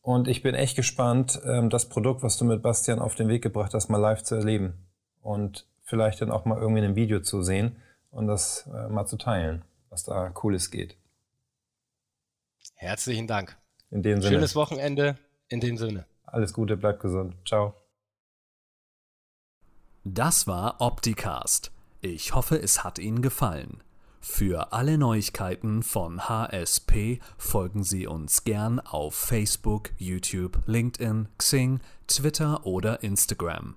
Und 0.00 0.28
ich 0.28 0.42
bin 0.42 0.54
echt 0.54 0.76
gespannt, 0.76 1.40
ähm, 1.44 1.68
das 1.68 1.88
Produkt, 1.88 2.22
was 2.22 2.38
du 2.38 2.46
mit 2.46 2.62
Bastian 2.62 3.00
auf 3.00 3.14
den 3.14 3.28
Weg 3.28 3.42
gebracht 3.42 3.74
hast, 3.74 3.90
mal 3.90 3.98
live 3.98 4.22
zu 4.22 4.34
erleben. 4.34 4.88
Und 5.20 5.69
vielleicht 5.90 6.22
dann 6.22 6.30
auch 6.30 6.44
mal 6.44 6.58
irgendwie 6.58 6.78
in 6.78 6.84
einem 6.86 6.96
Video 6.96 7.20
zu 7.20 7.42
sehen 7.42 7.76
und 8.10 8.28
das 8.28 8.66
äh, 8.72 8.88
mal 8.88 9.06
zu 9.06 9.18
teilen, 9.18 9.62
was 9.90 10.04
da 10.04 10.30
Cooles 10.30 10.70
geht. 10.70 10.96
Herzlichen 12.76 13.26
Dank. 13.26 13.58
In 13.90 14.02
dem 14.02 14.22
Sinne. 14.22 14.36
Schönes 14.36 14.54
Wochenende 14.54 15.18
in 15.48 15.60
dem 15.60 15.76
Sinne. 15.76 16.06
Alles 16.24 16.52
Gute, 16.54 16.76
bleibt 16.76 17.00
gesund. 17.00 17.34
Ciao. 17.44 17.74
Das 20.04 20.46
war 20.46 20.80
Opticast. 20.80 21.72
Ich 22.00 22.34
hoffe, 22.34 22.56
es 22.56 22.84
hat 22.84 22.98
Ihnen 22.98 23.20
gefallen. 23.20 23.82
Für 24.20 24.72
alle 24.72 24.96
Neuigkeiten 24.96 25.82
von 25.82 26.28
HSP 26.28 27.20
folgen 27.36 27.82
Sie 27.82 28.06
uns 28.06 28.44
gern 28.44 28.78
auf 28.80 29.14
Facebook, 29.14 29.90
YouTube, 29.98 30.62
LinkedIn, 30.66 31.28
Xing, 31.36 31.80
Twitter 32.06 32.64
oder 32.64 33.02
Instagram. 33.02 33.76